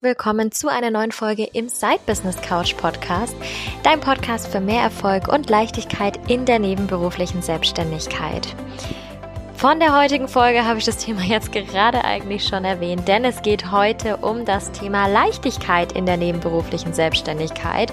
Willkommen 0.00 0.52
zu 0.52 0.68
einer 0.68 0.92
neuen 0.92 1.10
Folge 1.10 1.42
im 1.54 1.68
Side 1.68 1.98
Business 2.06 2.40
Couch 2.40 2.76
Podcast, 2.76 3.34
dein 3.82 3.98
Podcast 3.98 4.46
für 4.46 4.60
mehr 4.60 4.80
Erfolg 4.80 5.26
und 5.26 5.50
Leichtigkeit 5.50 6.20
in 6.30 6.44
der 6.44 6.60
nebenberuflichen 6.60 7.42
Selbstständigkeit. 7.42 8.46
Von 9.56 9.80
der 9.80 9.98
heutigen 9.98 10.28
Folge 10.28 10.64
habe 10.64 10.78
ich 10.78 10.84
das 10.84 10.98
Thema 10.98 11.22
jetzt 11.24 11.50
gerade 11.50 12.04
eigentlich 12.04 12.46
schon 12.46 12.64
erwähnt, 12.64 13.08
denn 13.08 13.24
es 13.24 13.42
geht 13.42 13.72
heute 13.72 14.18
um 14.18 14.44
das 14.44 14.70
Thema 14.70 15.08
Leichtigkeit 15.08 15.90
in 15.90 16.06
der 16.06 16.16
nebenberuflichen 16.16 16.94
Selbstständigkeit 16.94 17.92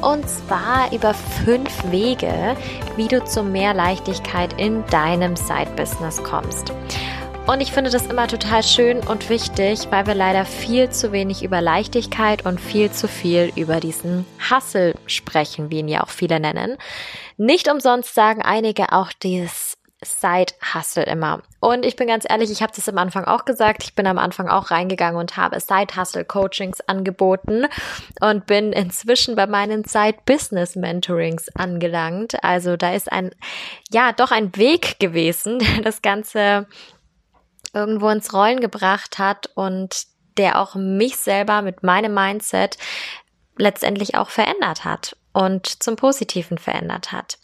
und 0.00 0.28
zwar 0.28 0.92
über 0.92 1.14
fünf 1.14 1.88
Wege, 1.92 2.56
wie 2.96 3.06
du 3.06 3.24
zu 3.24 3.44
mehr 3.44 3.74
Leichtigkeit 3.74 4.60
in 4.60 4.84
deinem 4.86 5.36
Side 5.36 5.70
Business 5.76 6.20
kommst. 6.20 6.72
Und 7.46 7.60
ich 7.60 7.72
finde 7.72 7.90
das 7.90 8.06
immer 8.06 8.26
total 8.26 8.62
schön 8.62 9.00
und 9.00 9.28
wichtig, 9.28 9.88
weil 9.90 10.06
wir 10.06 10.14
leider 10.14 10.46
viel 10.46 10.88
zu 10.88 11.12
wenig 11.12 11.42
über 11.42 11.60
Leichtigkeit 11.60 12.46
und 12.46 12.58
viel 12.58 12.90
zu 12.90 13.06
viel 13.06 13.52
über 13.54 13.80
diesen 13.80 14.24
Hassel 14.38 14.94
sprechen, 15.06 15.70
wie 15.70 15.80
ihn 15.80 15.88
ja 15.88 16.02
auch 16.02 16.08
viele 16.08 16.40
nennen. 16.40 16.78
Nicht 17.36 17.70
umsonst 17.70 18.14
sagen 18.14 18.40
einige 18.40 18.92
auch 18.92 19.12
dieses 19.12 19.76
Side-Hustle 20.02 21.04
immer. 21.04 21.42
Und 21.60 21.84
ich 21.84 21.96
bin 21.96 22.08
ganz 22.08 22.24
ehrlich, 22.28 22.50
ich 22.50 22.62
habe 22.62 22.72
das 22.74 22.88
am 22.88 22.98
Anfang 22.98 23.24
auch 23.24 23.44
gesagt. 23.44 23.84
Ich 23.84 23.94
bin 23.94 24.06
am 24.06 24.18
Anfang 24.18 24.48
auch 24.48 24.70
reingegangen 24.70 25.20
und 25.20 25.36
habe 25.36 25.60
Side-Hustle-Coachings 25.60 26.80
angeboten 26.82 27.66
und 28.20 28.46
bin 28.46 28.72
inzwischen 28.72 29.36
bei 29.36 29.46
meinen 29.46 29.84
Side-Business-Mentorings 29.84 31.50
angelangt. 31.54 32.42
Also 32.42 32.76
da 32.76 32.94
ist 32.94 33.12
ein, 33.12 33.32
ja, 33.92 34.12
doch 34.12 34.30
ein 34.30 34.56
Weg 34.56 34.98
gewesen, 34.98 35.60
das 35.82 36.00
Ganze 36.00 36.66
irgendwo 37.74 38.08
ins 38.08 38.32
Rollen 38.32 38.60
gebracht 38.60 39.18
hat 39.18 39.50
und 39.54 40.04
der 40.36 40.60
auch 40.60 40.74
mich 40.74 41.16
selber 41.16 41.62
mit 41.62 41.82
meinem 41.82 42.14
Mindset 42.14 42.78
letztendlich 43.56 44.16
auch 44.16 44.30
verändert 44.30 44.84
hat 44.84 45.16
und 45.32 45.82
zum 45.82 45.96
Positiven 45.96 46.58
verändert 46.58 47.12
hat. 47.12 47.38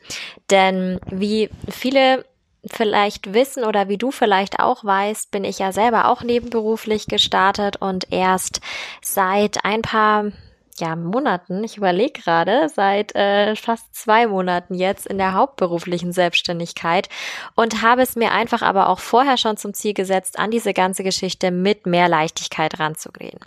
Denn 0.50 0.98
wie 1.10 1.50
viele 1.68 2.24
vielleicht 2.64 3.32
wissen 3.32 3.64
oder 3.64 3.88
wie 3.88 3.96
du 3.96 4.10
vielleicht 4.10 4.60
auch 4.60 4.84
weißt, 4.84 5.30
bin 5.30 5.44
ich 5.44 5.58
ja 5.58 5.72
selber 5.72 6.08
auch 6.08 6.22
nebenberuflich 6.22 7.06
gestartet 7.06 7.76
und 7.80 8.12
erst 8.12 8.60
seit 9.02 9.64
ein 9.64 9.82
paar 9.82 10.32
ja, 10.80 10.96
Monaten, 10.96 11.62
ich 11.64 11.76
überlege 11.76 12.20
gerade, 12.20 12.68
seit 12.68 13.14
äh, 13.14 13.54
fast 13.56 13.94
zwei 13.94 14.26
Monaten 14.26 14.74
jetzt 14.74 15.06
in 15.06 15.18
der 15.18 15.34
hauptberuflichen 15.34 16.12
Selbstständigkeit 16.12 17.08
und 17.54 17.82
habe 17.82 18.02
es 18.02 18.16
mir 18.16 18.32
einfach 18.32 18.62
aber 18.62 18.88
auch 18.88 18.98
vorher 18.98 19.36
schon 19.36 19.56
zum 19.56 19.74
Ziel 19.74 19.94
gesetzt, 19.94 20.38
an 20.38 20.50
diese 20.50 20.72
ganze 20.72 21.02
Geschichte 21.02 21.50
mit 21.50 21.86
mehr 21.86 22.08
Leichtigkeit 22.08 22.78
ranzugehen. 22.78 23.38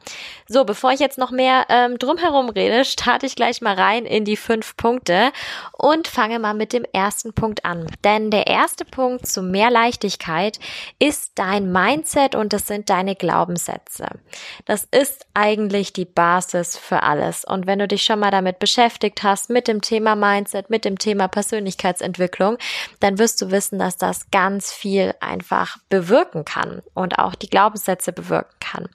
So, 0.48 0.66
bevor 0.66 0.92
ich 0.92 1.00
jetzt 1.00 1.18
noch 1.18 1.32
mehr 1.32 1.66
ähm, 1.70 1.98
drumherum 1.98 2.50
rede, 2.50 2.86
starte 2.86 3.26
ich 3.26 3.36
gleich 3.36 3.62
mal 3.62 3.76
rein 3.76 4.06
in 4.06 4.26
die 4.26 4.38
fünf 4.38 4.78
Punkte 4.78 5.32
und 5.72 6.08
fange 6.08 6.40
mal 6.40 6.54
mit 6.54 6.74
dem 6.74 6.86
ersten 6.94 7.34
Punkt 7.34 7.66
an. 7.66 7.88
Denn 8.04 8.30
der 8.30 8.48
erste 8.48 8.86
Punkt 8.86 9.28
zu 9.28 9.42
mehr 9.42 9.72
Leichtigkeit 9.72 10.60
ist 11.00 11.32
dein 11.36 11.72
Mindset 11.72 12.36
und 12.36 12.54
das 12.54 12.68
sind 12.68 12.90
deine 12.90 13.16
Glaubenssätze. 13.16 14.08
Das 14.66 14.88
ist 14.92 15.26
eigentlich 15.34 15.94
die 15.94 16.06
Basis 16.06 16.78
für 16.78 17.04
alles 17.04 17.23
alles. 17.24 17.46
Und 17.46 17.68
wenn 17.68 17.80
du 17.80 17.88
dich 17.88 18.04
schon 18.04 18.20
mal 18.20 18.32
damit 18.32 18.60
beschäftigt 18.60 19.24
hast, 19.24 19.50
mit 19.50 19.68
dem 19.68 19.82
Thema 19.82 20.16
Mindset, 20.16 20.70
mit 20.70 20.86
dem 20.86 20.98
Thema 20.98 21.28
Persönlichkeitsentwicklung, 21.28 22.58
dann 23.00 23.18
wirst 23.18 23.42
du 23.42 23.52
wissen, 23.52 23.80
dass 23.80 23.98
das 23.98 24.30
ganz 24.32 24.72
viel 24.72 25.14
einfach 25.20 25.78
bewirken 25.90 26.46
kann 26.46 26.82
und 26.94 27.20
auch 27.20 27.36
die 27.36 27.50
Glaubenssätze 27.50 28.12
bewirken 28.12 28.56
kann. 28.60 28.90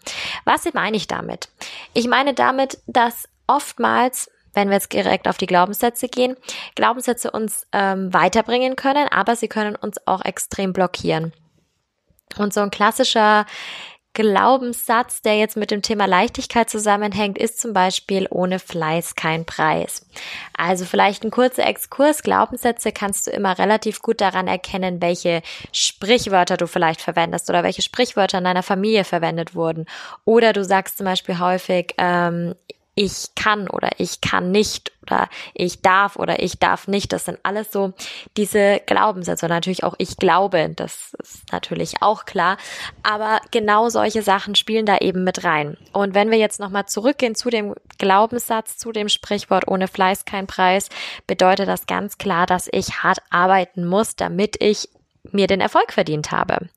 Was 0.45 0.69
meine 0.75 0.97
ich 0.97 1.07
damit? 1.07 1.49
Ich 1.95 2.09
meine 2.09 2.35
damit, 2.35 2.79
dass 2.87 3.29
oftmals 3.47 4.31
wenn 4.55 4.71
wir 4.71 4.75
jetzt 4.75 4.93
direkt 4.93 5.29
auf 5.29 5.37
die 5.37 5.47
Glaubenssätze 5.47 6.09
gehen, 6.09 6.35
Glaubenssätze 6.75 7.31
uns 7.31 7.65
ähm, 7.71 8.13
weiterbringen 8.13 8.75
können, 8.75 9.07
aber 9.07 9.37
sie 9.37 9.47
können 9.47 9.77
uns 9.77 10.05
auch 10.05 10.25
extrem 10.25 10.73
blockieren. 10.73 11.33
Und 12.39 12.53
so 12.53 12.61
ein 12.61 12.71
klassischer 12.71 13.47
Glaubenssatz, 14.15 15.23
der 15.23 15.39
jetzt 15.39 15.57
mit 15.57 15.71
dem 15.71 15.83
Thema 15.83 16.07
Leichtigkeit 16.07 16.69
zusammenhängt, 16.69 17.39
ist 17.39 17.61
zum 17.61 17.73
Beispiel 17.73 18.27
ohne 18.31 18.59
Fleiß 18.59 19.15
kein 19.15 19.45
Preis. 19.45 20.07
Also 20.57 20.85
vielleicht 20.85 21.25
ein 21.25 21.31
kurzer 21.31 21.67
Exkurs. 21.67 22.23
Glaubenssätze 22.23 22.91
kannst 22.91 23.27
du 23.27 23.31
immer 23.31 23.59
relativ 23.59 24.03
gut 24.03 24.21
daran 24.21 24.49
erkennen, 24.49 25.01
welche 25.01 25.43
Sprichwörter 25.73 26.57
du 26.57 26.67
vielleicht 26.67 27.01
verwendest 27.01 27.49
oder 27.49 27.63
welche 27.63 27.83
Sprichwörter 27.83 28.39
in 28.39 28.45
deiner 28.45 28.65
Familie 28.65 29.05
verwendet 29.05 29.55
wurden. 29.55 29.87
Oder 30.25 30.53
du 30.53 30.65
sagst 30.65 30.99
zum 30.99 31.07
Beispiel 31.07 31.39
häufig, 31.39 31.95
ähm, 31.99 32.55
ich 32.99 33.29
kann 33.37 33.69
oder 33.71 33.91
ich 33.99 34.21
kann 34.21 34.51
nicht 34.51 34.91
oder 35.03 35.29
ich 35.55 35.83
darf 35.83 36.17
oder 36.17 36.43
ich 36.43 36.59
darf 36.59 36.89
nicht. 36.89 37.13
Das 37.13 37.27
sind 37.27 37.39
alles 37.45 37.71
so 37.71 37.93
diese 38.37 38.81
Glaubenssätze. 38.87 39.47
Und 39.47 39.51
natürlich 39.51 39.85
auch 39.85 39.95
ich 39.99 40.17
glaube, 40.17 40.73
das 40.75 41.15
ist 41.23 41.53
natürlich 41.53 42.03
auch 42.03 42.25
klar. 42.25 42.57
Aber 43.05 43.41
genau 43.53 43.89
solche 43.89 44.23
Sachen 44.23 44.57
spielen 44.57 44.85
da 44.85 44.99
eben 44.99 45.23
mit 45.23 45.45
rein. 45.45 45.77
Und 45.93 46.15
wenn 46.15 46.33
wir 46.33 46.39
jetzt 46.39 46.59
nochmal 46.59 46.87
zurückgehen 46.87 47.37
zu 47.37 47.51
dem 47.51 47.77
Glaubenssatz, 47.99 48.79
zu 48.79 48.91
dem 48.91 49.09
Sprichwort 49.09 49.69
ohne 49.69 49.87
Fleiß 49.87 50.25
kein 50.25 50.49
Preis, 50.49 50.89
bedeutet 51.29 51.69
das 51.69 51.87
ganz 51.87 52.19
klar, 52.19 52.47
dass 52.47 52.69
ich 52.73 53.05
hart 53.05 53.19
arbeiten 53.31 53.87
muss, 53.87 54.17
damit 54.17 54.57
ich 54.61 54.89
mir 55.31 55.47
den 55.47 55.61
Erfolg 55.61 55.93
verdient 55.93 56.33
habe. 56.33 56.69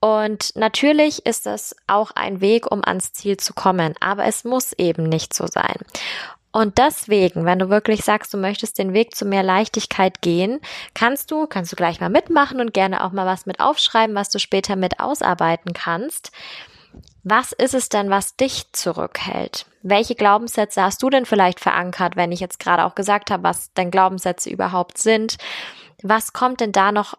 Und 0.00 0.56
natürlich 0.56 1.26
ist 1.26 1.46
es 1.46 1.76
auch 1.86 2.10
ein 2.12 2.40
Weg, 2.40 2.70
um 2.70 2.82
ans 2.82 3.12
Ziel 3.12 3.36
zu 3.36 3.52
kommen, 3.52 3.94
aber 4.00 4.24
es 4.24 4.44
muss 4.44 4.72
eben 4.72 5.04
nicht 5.04 5.34
so 5.34 5.46
sein. 5.46 5.76
Und 6.52 6.78
deswegen, 6.78 7.44
wenn 7.44 7.60
du 7.60 7.68
wirklich 7.68 8.02
sagst, 8.02 8.34
du 8.34 8.38
möchtest 8.38 8.78
den 8.78 8.92
Weg 8.92 9.14
zu 9.14 9.24
mehr 9.24 9.44
Leichtigkeit 9.44 10.20
gehen, 10.20 10.60
kannst 10.94 11.30
du, 11.30 11.46
kannst 11.46 11.70
du 11.70 11.76
gleich 11.76 12.00
mal 12.00 12.10
mitmachen 12.10 12.60
und 12.60 12.74
gerne 12.74 13.04
auch 13.04 13.12
mal 13.12 13.26
was 13.26 13.46
mit 13.46 13.60
aufschreiben, 13.60 14.16
was 14.16 14.30
du 14.30 14.38
später 14.40 14.74
mit 14.74 14.98
ausarbeiten 14.98 15.74
kannst. 15.74 16.32
Was 17.22 17.52
ist 17.52 17.74
es 17.74 17.88
denn, 17.88 18.10
was 18.10 18.34
dich 18.36 18.72
zurückhält? 18.72 19.66
Welche 19.82 20.14
Glaubenssätze 20.14 20.82
hast 20.82 21.02
du 21.02 21.10
denn 21.10 21.26
vielleicht 21.26 21.60
verankert, 21.60 22.16
wenn 22.16 22.32
ich 22.32 22.40
jetzt 22.40 22.58
gerade 22.58 22.84
auch 22.84 22.94
gesagt 22.94 23.30
habe, 23.30 23.44
was 23.44 23.72
denn 23.74 23.90
Glaubenssätze 23.90 24.50
überhaupt 24.50 24.98
sind? 24.98 25.36
Was 26.02 26.32
kommt 26.32 26.60
denn 26.60 26.72
da 26.72 26.90
noch 26.90 27.14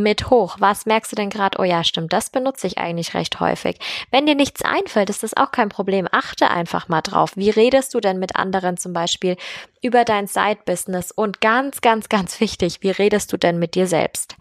mit 0.00 0.30
hoch? 0.30 0.56
Was 0.58 0.86
merkst 0.86 1.12
du 1.12 1.16
denn 1.16 1.30
gerade? 1.30 1.58
Oh 1.58 1.64
ja, 1.64 1.84
stimmt, 1.84 2.12
das 2.12 2.30
benutze 2.30 2.66
ich 2.66 2.78
eigentlich 2.78 3.14
recht 3.14 3.40
häufig. 3.40 3.78
Wenn 4.10 4.26
dir 4.26 4.34
nichts 4.34 4.62
einfällt, 4.62 5.10
ist 5.10 5.22
das 5.22 5.36
auch 5.36 5.52
kein 5.52 5.68
Problem. 5.68 6.08
Achte 6.10 6.50
einfach 6.50 6.88
mal 6.88 7.02
drauf. 7.02 7.32
Wie 7.36 7.50
redest 7.50 7.94
du 7.94 8.00
denn 8.00 8.18
mit 8.18 8.36
anderen 8.36 8.76
zum 8.76 8.92
Beispiel 8.92 9.36
über 9.82 10.04
dein 10.04 10.26
Side-Business? 10.26 11.12
Und 11.12 11.40
ganz, 11.40 11.80
ganz, 11.80 12.08
ganz 12.08 12.40
wichtig, 12.40 12.78
wie 12.80 12.90
redest 12.90 13.32
du 13.32 13.36
denn 13.36 13.58
mit 13.58 13.74
dir 13.74 13.86
selbst? 13.86 14.36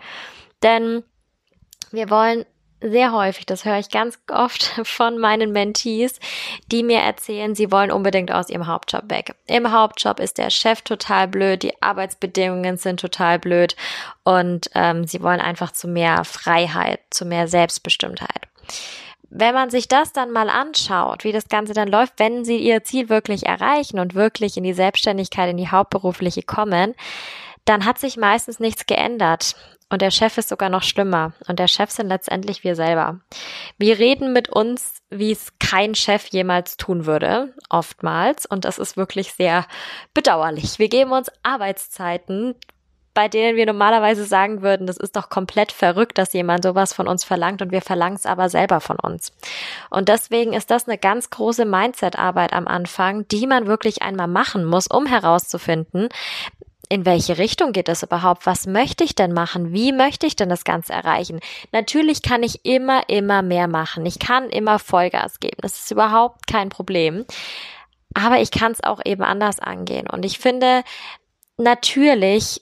Denn 0.63 1.03
wir 1.91 2.09
wollen 2.09 2.45
sehr 2.81 3.13
häufig, 3.13 3.45
das 3.45 3.65
höre 3.65 3.79
ich 3.79 3.89
ganz 3.89 4.19
oft 4.31 4.63
von 4.83 5.17
meinen 5.17 5.51
Mentees, 5.51 6.19
die 6.71 6.83
mir 6.83 6.99
erzählen, 6.99 7.55
sie 7.55 7.71
wollen 7.71 7.91
unbedingt 7.91 8.31
aus 8.31 8.49
ihrem 8.49 8.67
Hauptjob 8.67 9.09
weg. 9.09 9.35
Im 9.47 9.71
Hauptjob 9.71 10.19
ist 10.19 10.37
der 10.37 10.49
Chef 10.49 10.81
total 10.81 11.27
blöd, 11.27 11.63
die 11.63 11.81
Arbeitsbedingungen 11.81 12.77
sind 12.77 12.99
total 12.99 13.39
blöd 13.39 13.75
und 14.23 14.69
ähm, 14.73 15.05
sie 15.05 15.21
wollen 15.21 15.41
einfach 15.41 15.71
zu 15.71 15.87
mehr 15.87 16.23
Freiheit, 16.25 16.99
zu 17.09 17.25
mehr 17.25 17.47
Selbstbestimmtheit. 17.47 18.47
Wenn 19.33 19.55
man 19.55 19.69
sich 19.69 19.87
das 19.87 20.11
dann 20.11 20.31
mal 20.31 20.49
anschaut, 20.49 21.23
wie 21.23 21.31
das 21.31 21.47
Ganze 21.47 21.71
dann 21.71 21.87
läuft, 21.87 22.15
wenn 22.17 22.43
sie 22.43 22.57
ihr 22.57 22.83
Ziel 22.83 23.07
wirklich 23.07 23.45
erreichen 23.45 23.97
und 23.97 24.13
wirklich 24.13 24.57
in 24.57 24.63
die 24.65 24.73
Selbstständigkeit, 24.73 25.49
in 25.49 25.55
die 25.55 25.69
Hauptberufliche 25.69 26.43
kommen, 26.43 26.95
dann 27.65 27.85
hat 27.85 27.99
sich 27.99 28.17
meistens 28.17 28.59
nichts 28.59 28.85
geändert. 28.85 29.55
Und 29.89 30.01
der 30.01 30.11
Chef 30.11 30.37
ist 30.37 30.47
sogar 30.47 30.69
noch 30.69 30.83
schlimmer. 30.83 31.33
Und 31.47 31.59
der 31.59 31.67
Chef 31.67 31.91
sind 31.91 32.07
letztendlich 32.07 32.63
wir 32.63 32.75
selber. 32.75 33.19
Wir 33.77 33.99
reden 33.99 34.31
mit 34.31 34.47
uns, 34.47 35.01
wie 35.09 35.31
es 35.31 35.51
kein 35.59 35.95
Chef 35.95 36.27
jemals 36.27 36.77
tun 36.77 37.05
würde, 37.05 37.53
oftmals. 37.69 38.45
Und 38.45 38.63
das 38.63 38.79
ist 38.79 38.95
wirklich 38.95 39.33
sehr 39.33 39.65
bedauerlich. 40.13 40.79
Wir 40.79 40.87
geben 40.87 41.11
uns 41.11 41.29
Arbeitszeiten, 41.43 42.55
bei 43.13 43.27
denen 43.27 43.57
wir 43.57 43.65
normalerweise 43.65 44.23
sagen 44.23 44.61
würden, 44.61 44.87
das 44.87 44.97
ist 44.97 45.15
doch 45.15 45.29
komplett 45.29 45.71
verrückt, 45.71 46.17
dass 46.17 46.31
jemand 46.33 46.63
sowas 46.63 46.93
von 46.93 47.07
uns 47.07 47.23
verlangt 47.23 47.61
und 47.61 47.71
wir 47.71 47.81
verlangen 47.81 48.15
es 48.15 48.25
aber 48.25 48.47
selber 48.47 48.79
von 48.79 48.97
uns. 48.97 49.33
Und 49.89 50.07
deswegen 50.07 50.53
ist 50.53 50.71
das 50.71 50.87
eine 50.87 50.97
ganz 50.97 51.29
große 51.29 51.65
Mindset-Arbeit 51.65 52.53
am 52.53 52.67
Anfang, 52.67 53.27
die 53.27 53.47
man 53.47 53.67
wirklich 53.67 54.01
einmal 54.01 54.27
machen 54.27 54.63
muss, 54.63 54.87
um 54.87 55.05
herauszufinden, 55.05 56.07
in 56.91 57.05
welche 57.05 57.37
Richtung 57.37 57.71
geht 57.71 57.87
es 57.87 58.03
überhaupt? 58.03 58.45
Was 58.45 58.67
möchte 58.67 59.05
ich 59.05 59.15
denn 59.15 59.31
machen? 59.31 59.71
Wie 59.71 59.93
möchte 59.93 60.27
ich 60.27 60.35
denn 60.35 60.49
das 60.49 60.65
Ganze 60.65 60.91
erreichen? 60.91 61.39
Natürlich 61.71 62.21
kann 62.21 62.43
ich 62.43 62.65
immer, 62.65 63.07
immer 63.07 63.41
mehr 63.41 63.69
machen. 63.69 64.05
Ich 64.05 64.19
kann 64.19 64.49
immer 64.49 64.77
Vollgas 64.77 65.39
geben. 65.39 65.57
Das 65.61 65.79
ist 65.79 65.91
überhaupt 65.91 66.47
kein 66.47 66.67
Problem. 66.67 67.25
Aber 68.13 68.41
ich 68.41 68.51
kann 68.51 68.73
es 68.73 68.83
auch 68.83 68.99
eben 69.05 69.23
anders 69.23 69.59
angehen. 69.61 70.05
Und 70.09 70.25
ich 70.25 70.37
finde, 70.37 70.83
natürlich 71.55 72.61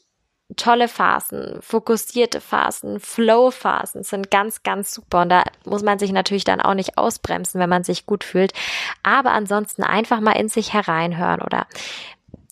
tolle 0.56 0.88
Phasen, 0.88 1.60
fokussierte 1.62 2.40
Phasen, 2.40 3.00
Flow-Phasen 3.00 4.04
sind 4.04 4.30
ganz, 4.30 4.62
ganz 4.62 4.94
super. 4.94 5.22
Und 5.22 5.30
da 5.30 5.44
muss 5.66 5.82
man 5.82 5.98
sich 5.98 6.12
natürlich 6.12 6.44
dann 6.44 6.62
auch 6.62 6.76
nicht 6.76 7.00
ausbremsen, 7.00 7.60
wenn 7.60 7.70
man 7.70 7.84
sich 7.84 8.06
gut 8.06 8.24
fühlt. 8.24 8.54
Aber 9.02 9.32
ansonsten 9.32 9.84
einfach 9.84 10.20
mal 10.20 10.34
in 10.34 10.50
sich 10.50 10.72
hereinhören 10.72 11.42
oder 11.42 11.66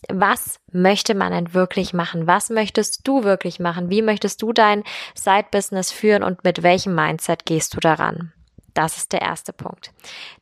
was 0.09 0.59
möchte 0.71 1.15
man 1.15 1.31
denn 1.31 1.53
wirklich 1.53 1.93
machen? 1.93 2.27
Was 2.27 2.49
möchtest 2.49 3.07
du 3.07 3.23
wirklich 3.23 3.59
machen? 3.59 3.89
Wie 3.89 4.01
möchtest 4.01 4.41
du 4.41 4.53
dein 4.53 4.83
Side-Business 5.15 5.91
führen 5.91 6.23
und 6.23 6.43
mit 6.43 6.63
welchem 6.63 6.93
Mindset 6.95 7.45
gehst 7.45 7.75
du 7.75 7.79
daran? 7.79 8.33
Das 8.73 8.97
ist 8.97 9.11
der 9.11 9.23
erste 9.23 9.53
Punkt. 9.53 9.91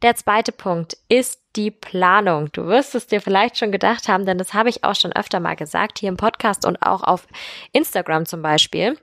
Der 0.02 0.16
zweite 0.16 0.52
Punkt 0.52 0.98
ist 1.08 1.40
die 1.56 1.72
Planung. 1.72 2.52
Du 2.52 2.66
wirst 2.66 2.94
es 2.94 3.08
dir 3.08 3.22
vielleicht 3.22 3.58
schon 3.58 3.72
gedacht 3.72 4.10
haben, 4.10 4.26
denn 4.26 4.38
das 4.38 4.54
habe 4.54 4.68
ich 4.68 4.84
auch 4.84 4.96
schon 4.96 5.14
öfter 5.14 5.40
mal 5.40 5.56
gesagt, 5.56 6.00
hier 6.00 6.10
im 6.10 6.18
Podcast 6.18 6.66
und 6.66 6.82
auch 6.82 7.02
auf 7.02 7.28
Instagram 7.72 8.26
zum 8.26 8.42
Beispiel, 8.42 8.98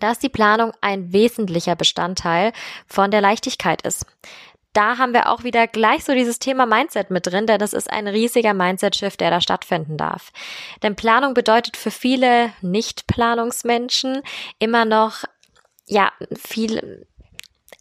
dass 0.00 0.18
die 0.18 0.28
Planung 0.28 0.72
ein 0.82 1.14
wesentlicher 1.14 1.76
Bestandteil 1.76 2.52
von 2.86 3.10
der 3.10 3.22
Leichtigkeit 3.22 3.80
ist 3.82 4.04
da 4.76 4.98
haben 4.98 5.14
wir 5.14 5.30
auch 5.30 5.42
wieder 5.42 5.66
gleich 5.66 6.04
so 6.04 6.12
dieses 6.12 6.38
Thema 6.38 6.66
Mindset 6.66 7.10
mit 7.10 7.26
drin, 7.26 7.46
denn 7.46 7.58
das 7.58 7.72
ist 7.72 7.90
ein 7.90 8.06
riesiger 8.06 8.52
Mindset-Shift, 8.52 9.20
der 9.20 9.30
da 9.30 9.40
stattfinden 9.40 9.96
darf. 9.96 10.32
Denn 10.82 10.96
Planung 10.96 11.32
bedeutet 11.32 11.76
für 11.76 11.90
viele 11.90 12.52
Nicht-Planungsmenschen 12.60 14.20
immer 14.58 14.84
noch, 14.84 15.24
ja, 15.86 16.12
viel 16.36 17.06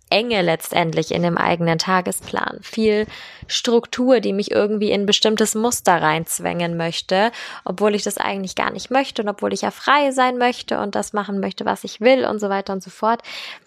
Enge 0.10 0.42
letztendlich 0.42 1.12
in 1.12 1.24
dem 1.24 1.38
eigenen 1.38 1.80
Tagesplan, 1.80 2.60
viel 2.62 3.08
Struktur, 3.48 4.20
die 4.20 4.34
mich 4.34 4.52
irgendwie 4.52 4.92
in 4.92 5.02
ein 5.02 5.06
bestimmtes 5.06 5.56
Muster 5.56 6.02
reinzwängen 6.02 6.78
möchte, 6.78 7.32
obwohl 7.64 7.96
ich 7.96 8.04
das 8.04 8.18
eigentlich 8.18 8.56
gar 8.56 8.72
nicht 8.72 8.92
möchte 8.92 9.24
und 9.24 9.30
obwohl 9.30 9.54
ich 9.54 9.62
ja 9.62 9.72
frei 9.72 10.12
sein 10.12 10.38
möchte 10.38 10.80
und 10.80 10.96
das 10.96 11.14
machen 11.14 11.40
möchte, 11.40 11.66
was 11.66 11.84
ich 11.84 12.02
will 12.02 12.26
und 12.26 12.40
so 12.40 12.50
weiter 12.50 12.74
und 12.74 12.84
so 12.84 12.92
fort. 12.92 13.22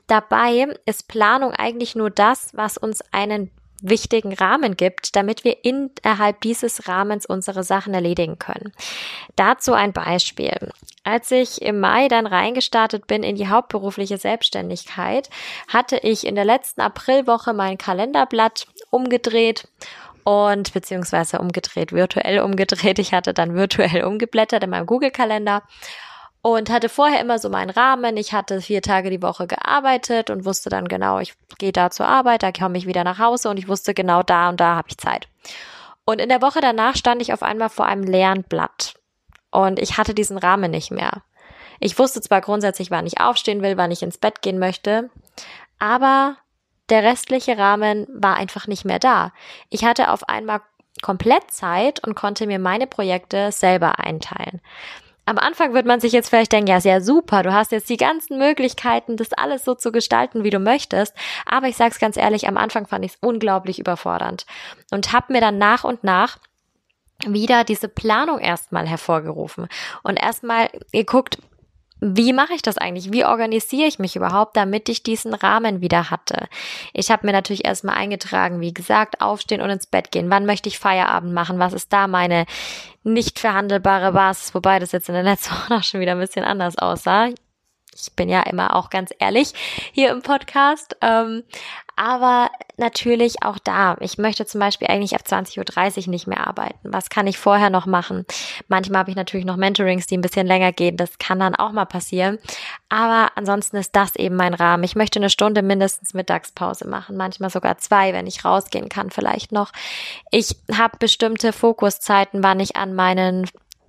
Dabei 0.07 0.69
ist 0.87 1.09
Planung 1.09 1.53
eigentlich 1.53 1.97
nur 1.97 2.11
das, 2.11 2.51
was 2.55 2.79
uns 2.79 3.03
einen 3.13 3.51
wichtigen 3.81 4.33
Rahmen 4.33 4.77
gibt, 4.77 5.17
damit 5.17 5.45
wir 5.45 5.65
innerhalb 5.65 6.41
dieses 6.41 6.89
Rahmens 6.89 7.27
unsere 7.27 7.63
Sachen 7.63 7.95
erledigen 7.95 8.39
können. 8.39 8.73
Dazu 9.37 9.73
ein 9.73 9.93
Beispiel. 9.93 10.71
Als 11.05 11.31
ich 11.31 11.63
im 11.63 11.81
Mai 11.81 12.09
dann 12.09 12.27
reingestartet 12.27 13.07
bin 13.07 13.23
in 13.23 13.37
die 13.37 13.49
hauptberufliche 13.49 14.19
Selbstständigkeit, 14.19 15.31
hatte 15.69 15.97
ich 15.99 16.27
in 16.27 16.35
der 16.35 16.45
letzten 16.45 16.81
Aprilwoche 16.81 17.55
mein 17.55 17.79
Kalenderblatt 17.79 18.67
umgedreht 18.91 19.69
und 20.25 20.75
beziehungsweise 20.75 21.39
umgedreht, 21.39 21.93
virtuell 21.93 22.41
umgedreht. 22.41 22.99
Ich 22.99 23.15
hatte 23.15 23.33
dann 23.33 23.55
virtuell 23.55 24.05
umgeblättert 24.05 24.63
in 24.63 24.71
meinem 24.71 24.87
Google-Kalender 24.87 25.63
und 26.43 26.71
hatte 26.71 26.89
vorher 26.89 27.21
immer 27.21 27.39
so 27.39 27.49
meinen 27.49 27.71
Rahmen. 27.71 28.17
Ich 28.17 28.33
hatte 28.33 28.61
vier 28.61 28.83
Tage 28.83 29.11
die 29.11 29.23
Woche 29.23 29.47
gearbeitet 29.47 30.31
und 30.31 30.45
wusste 30.45 30.71
dann 30.71 30.89
genau, 30.89 31.19
ich 31.19 31.35
gehe 31.59 31.73
da 31.73 31.91
zur 31.91 32.07
Arbeit, 32.07 32.43
da 32.43 32.53
komme 32.53 32.79
ich 32.79 32.87
wieder 32.87 33.05
nach 33.05 33.19
Hause 33.19 33.51
und 33.51 33.59
ich 33.59 33.69
wusste 33.69 33.95
genau 33.95 34.23
da 34.23 34.49
und 34.49 34.61
da 34.61 34.77
habe 34.77 34.89
ich 34.89 34.99
Zeit. 34.99 35.29
Und 36.05 36.21
in 36.21 36.29
der 36.29 36.41
Woche 36.41 36.61
danach 36.61 36.97
stand 36.97 37.21
ich 37.21 37.33
auf 37.33 37.43
einmal 37.43 37.69
vor 37.69 37.87
einem 37.87 38.05
leeren 38.05 38.45
Blatt 38.45 38.95
und 39.51 39.79
ich 39.79 39.99
hatte 39.99 40.15
diesen 40.15 40.39
Rahmen 40.39 40.71
nicht 40.71 40.91
mehr. 40.91 41.23
Ich 41.81 41.99
wusste 41.99 42.21
zwar 42.21 42.41
grundsätzlich, 42.41 42.91
wann 42.91 43.07
ich 43.07 43.21
aufstehen 43.21 43.63
will, 43.63 43.77
wann 43.77 43.91
ich 43.91 44.03
ins 44.03 44.19
Bett 44.19 44.43
gehen 44.43 44.59
möchte, 44.59 45.11
aber 45.79 46.37
der 46.89 47.03
restliche 47.03 47.59
Rahmen 47.59 48.07
war 48.11 48.37
einfach 48.37 48.67
nicht 48.67 48.85
mehr 48.85 48.99
da. 48.99 49.33
Ich 49.69 49.85
hatte 49.85 50.11
auf 50.11 50.29
einmal 50.29 50.63
komplett 51.03 51.51
Zeit 51.51 52.05
und 52.05 52.15
konnte 52.15 52.47
mir 52.47 52.59
meine 52.59 52.87
Projekte 52.87 53.53
selber 53.53 53.99
einteilen 53.99 54.61
am 55.29 55.37
Anfang 55.37 55.75
wird 55.75 55.85
man 55.85 56.01
sich 56.01 56.13
jetzt 56.13 56.31
vielleicht 56.31 56.53
denken, 56.53 56.71
ja, 56.71 56.81
sehr 56.81 57.03
super, 57.03 57.43
du 57.43 57.53
hast 57.53 57.71
jetzt 57.71 57.91
die 57.91 57.99
ganzen 57.99 58.39
Möglichkeiten, 58.39 59.19
das 59.19 59.35
alles 59.35 59.63
so 59.63 59.75
zu 59.75 59.93
gestalten, 59.93 60.43
wie 60.43 60.49
du 60.49 60.59
möchtest. 60.59 61.15
Aber 61.45 61.69
ich 61.69 61.77
sag's 61.77 61.99
ganz 61.99 62.17
ehrlich, 62.17 62.49
am 62.49 62.57
Anfang 62.57 62.87
fand 62.87 63.05
ich 63.05 63.13
es 63.13 63.19
unglaublich 63.21 63.79
überfordernd 63.79 64.47
und 64.91 65.13
habe 65.13 65.35
mir 65.35 65.43
dann 65.43 65.59
nach 65.59 65.85
und 65.85 66.03
nach 66.03 66.39
wieder 67.27 67.65
diese 67.65 67.89
Planung 67.89 68.39
erstmal 68.39 68.87
hervorgerufen 68.87 69.69
und 70.03 70.17
erstmal 70.17 70.71
geguckt, 70.93 71.39
wie 72.01 72.33
mache 72.33 72.55
ich 72.55 72.63
das 72.63 72.79
eigentlich? 72.79 73.13
Wie 73.13 73.25
organisiere 73.25 73.89
ich 73.89 73.99
mich 73.99 74.17
überhaupt, 74.17 74.57
damit 74.57 74.89
ich 74.89 75.03
diesen 75.03 75.35
Rahmen 75.35 75.81
wieder 75.81 76.11
hatte? 76.11 76.49
Ich 76.93 77.11
habe 77.11 77.27
mir 77.27 77.33
natürlich 77.33 77.65
erstmal 77.65 77.97
eingetragen, 77.97 78.61
wie 78.61 78.73
gesagt, 78.73 79.21
aufstehen 79.21 79.61
und 79.61 79.71
ins 79.71 79.87
Bett 79.87 80.13
gehen. 80.13 80.31
Wann 80.31 80.47
möchte 80.47 80.69
ich 80.69 80.79
Feierabend 80.79 81.33
machen? 81.33 81.59
Was 81.59 81.73
ist 81.73 81.93
da 81.93 82.07
meine 82.07 82.47
nicht 83.03 83.39
verhandelbare 83.39 84.13
Basis? 84.13 84.55
Wobei 84.55 84.79
das 84.79 84.93
jetzt 84.93 85.09
in 85.09 85.15
der 85.15 85.25
letzten 85.25 85.55
Woche 85.55 85.77
auch 85.77 85.83
schon 85.83 86.01
wieder 86.01 86.13
ein 86.13 86.21
bisschen 86.21 86.45
anders 86.45 86.79
aussah 86.79 87.31
ich 88.01 88.13
bin 88.15 88.29
ja 88.29 88.43
immer 88.43 88.77
auch 88.77 88.91
ganz 88.91 89.11
ehrlich 89.19 89.53
hier 89.93 90.11
im 90.11 90.23
Podcast. 90.23 90.97
Ähm, 91.01 91.43
aber 91.99 92.53
natürlich 92.77 93.43
auch 93.43 93.59
da. 93.59 93.97
Ich 93.99 94.19
möchte 94.19 94.47
zum 94.47 94.61
Beispiel 94.61 94.87
eigentlich 94.87 95.17
ab 95.17 95.23
20.30 95.27 96.07
Uhr 96.07 96.11
nicht 96.11 96.29
mehr 96.29 96.47
arbeiten. 96.47 96.93
Was 96.93 97.11
kann 97.11 97.27
ich 97.27 97.39
vorher 97.39 97.71
noch 97.71 97.87
machen? 97.87 98.25
Manchmal 98.69 99.01
habe 99.01 99.11
ich 99.11 99.17
natürlich 99.17 99.45
noch 99.45 99.57
Mentorings, 99.57 100.07
die 100.07 100.17
ein 100.17 100.21
bisschen 100.21 100.47
länger 100.47 100.71
gehen. 100.71 100.97
Das 100.97 101.19
kann 101.19 101.41
dann 101.41 101.57
auch 101.57 101.73
mal 101.73 101.87
passieren. 101.87 102.39
Aber 102.89 103.33
ansonsten 103.35 103.79
ist 103.79 103.97
das 103.97 104.15
eben 104.15 104.37
mein 104.37 104.55
Rahmen. 104.55 104.85
Ich 104.85 104.95
möchte 104.95 105.19
eine 105.19 105.29
Stunde 105.29 105.61
mindestens 105.63 106.15
Mittagspause 106.15 106.87
machen. 106.87 107.17
Manchmal 107.17 107.51
sogar 107.51 107.79
zwei, 107.79 108.13
wenn 108.13 108.29
ich 108.29 108.45
rausgehen 108.45 108.89
kann, 108.89 109.11
vielleicht 109.11 109.51
noch. 109.51 109.73
Ich 110.31 110.55
habe 110.73 110.99
bestimmte 110.99 111.53
Fokuszeiten, 111.53 112.45
wann 112.45 112.61
ich 112.61 112.77
an 112.77 112.95
meinen 112.95 113.49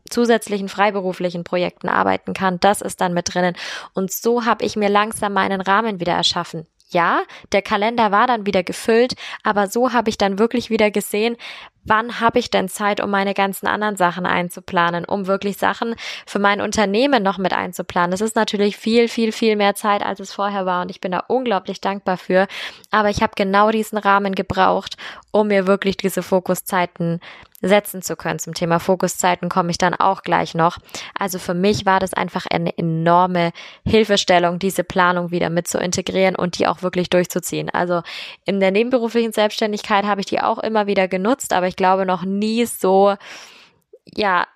zusätzlichen 0.09 0.67
freiberuflichen 0.67 1.43
Projekten 1.43 1.89
arbeiten 1.89 2.33
kann. 2.33 2.59
Das 2.59 2.81
ist 2.81 3.01
dann 3.01 3.13
mit 3.13 3.31
drinnen. 3.31 3.55
Und 3.93 4.11
so 4.11 4.45
habe 4.45 4.65
ich 4.65 4.75
mir 4.75 4.89
langsam 4.89 5.33
meinen 5.33 5.61
Rahmen 5.61 5.99
wieder 5.99 6.13
erschaffen. 6.13 6.65
Ja, 6.91 7.21
der 7.51 7.61
Kalender 7.61 8.11
war 8.11 8.25
dann 8.25 8.47
wieder 8.47 8.63
gefüllt, 8.63 9.13
aber 9.43 9.67
so 9.67 9.93
habe 9.93 10.09
ich 10.09 10.17
dann 10.17 10.39
wirklich 10.39 10.71
wieder 10.71 10.89
gesehen, 10.89 11.37
wann 11.83 12.19
habe 12.19 12.39
ich 12.39 12.49
denn 12.49 12.67
Zeit, 12.67 13.01
um 13.01 13.09
meine 13.09 13.33
ganzen 13.33 13.67
anderen 13.67 13.95
Sachen 13.95 14.25
einzuplanen, 14.25 15.05
um 15.05 15.27
wirklich 15.27 15.57
Sachen 15.57 15.95
für 16.25 16.39
mein 16.39 16.61
Unternehmen 16.61 17.23
noch 17.23 17.37
mit 17.37 17.53
einzuplanen. 17.53 18.11
Das 18.11 18.21
ist 18.21 18.35
natürlich 18.35 18.77
viel, 18.77 19.07
viel, 19.07 19.31
viel 19.31 19.55
mehr 19.55 19.75
Zeit, 19.75 20.03
als 20.03 20.19
es 20.19 20.33
vorher 20.33 20.65
war 20.65 20.81
und 20.81 20.91
ich 20.91 21.01
bin 21.01 21.11
da 21.11 21.23
unglaublich 21.27 21.79
dankbar 21.79 22.17
für. 22.17 22.47
Aber 22.91 23.09
ich 23.09 23.21
habe 23.21 23.33
genau 23.35 23.71
diesen 23.71 23.97
Rahmen 23.97 24.33
gebraucht, 24.33 24.97
um 25.31 25.47
mir 25.47 25.67
wirklich 25.67 25.97
diese 25.97 26.23
Fokuszeiten 26.23 27.19
setzen 27.61 28.01
zu 28.01 28.15
können. 28.15 28.39
Zum 28.39 28.53
Thema 28.53 28.79
Fokuszeiten 28.79 29.49
komme 29.49 29.71
ich 29.71 29.77
dann 29.77 29.93
auch 29.93 30.21
gleich 30.21 30.55
noch. 30.55 30.77
Also 31.17 31.39
für 31.39 31.53
mich 31.53 31.85
war 31.85 31.99
das 31.99 32.13
einfach 32.13 32.45
eine 32.45 32.77
enorme 32.77 33.51
Hilfestellung, 33.85 34.59
diese 34.59 34.83
Planung 34.83 35.31
wieder 35.31 35.49
mit 35.49 35.67
zu 35.67 35.77
integrieren 35.77 36.35
und 36.35 36.57
die 36.57 36.67
auch 36.67 36.81
wirklich 36.81 37.09
durchzuziehen. 37.09 37.69
Also 37.69 38.01
in 38.45 38.59
der 38.59 38.71
nebenberuflichen 38.71 39.33
Selbstständigkeit 39.33 40.05
habe 40.05 40.21
ich 40.21 40.27
die 40.27 40.41
auch 40.41 40.59
immer 40.59 40.87
wieder 40.87 41.07
genutzt, 41.07 41.53
aber 41.53 41.67
ich 41.67 41.75
glaube 41.75 42.05
noch 42.05 42.23
nie 42.23 42.65
so, 42.65 43.15
ja, 44.05 44.47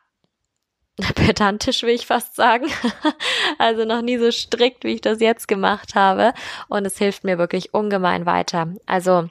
pedantisch 1.16 1.84
will 1.84 1.96
ich 1.96 2.06
fast 2.06 2.36
sagen. 2.36 2.68
also 3.58 3.84
noch 3.86 4.02
nie 4.02 4.18
so 4.18 4.32
strikt, 4.32 4.84
wie 4.84 4.94
ich 4.94 5.02
das 5.02 5.20
jetzt 5.20 5.48
gemacht 5.48 5.96
habe. 5.96 6.34
Und 6.70 6.86
es 6.86 6.98
hilft 6.98 7.24
mir 7.24 7.38
wirklich 7.38 7.74
ungemein 7.74 8.26
weiter. 8.26 8.74
Also 8.86 9.30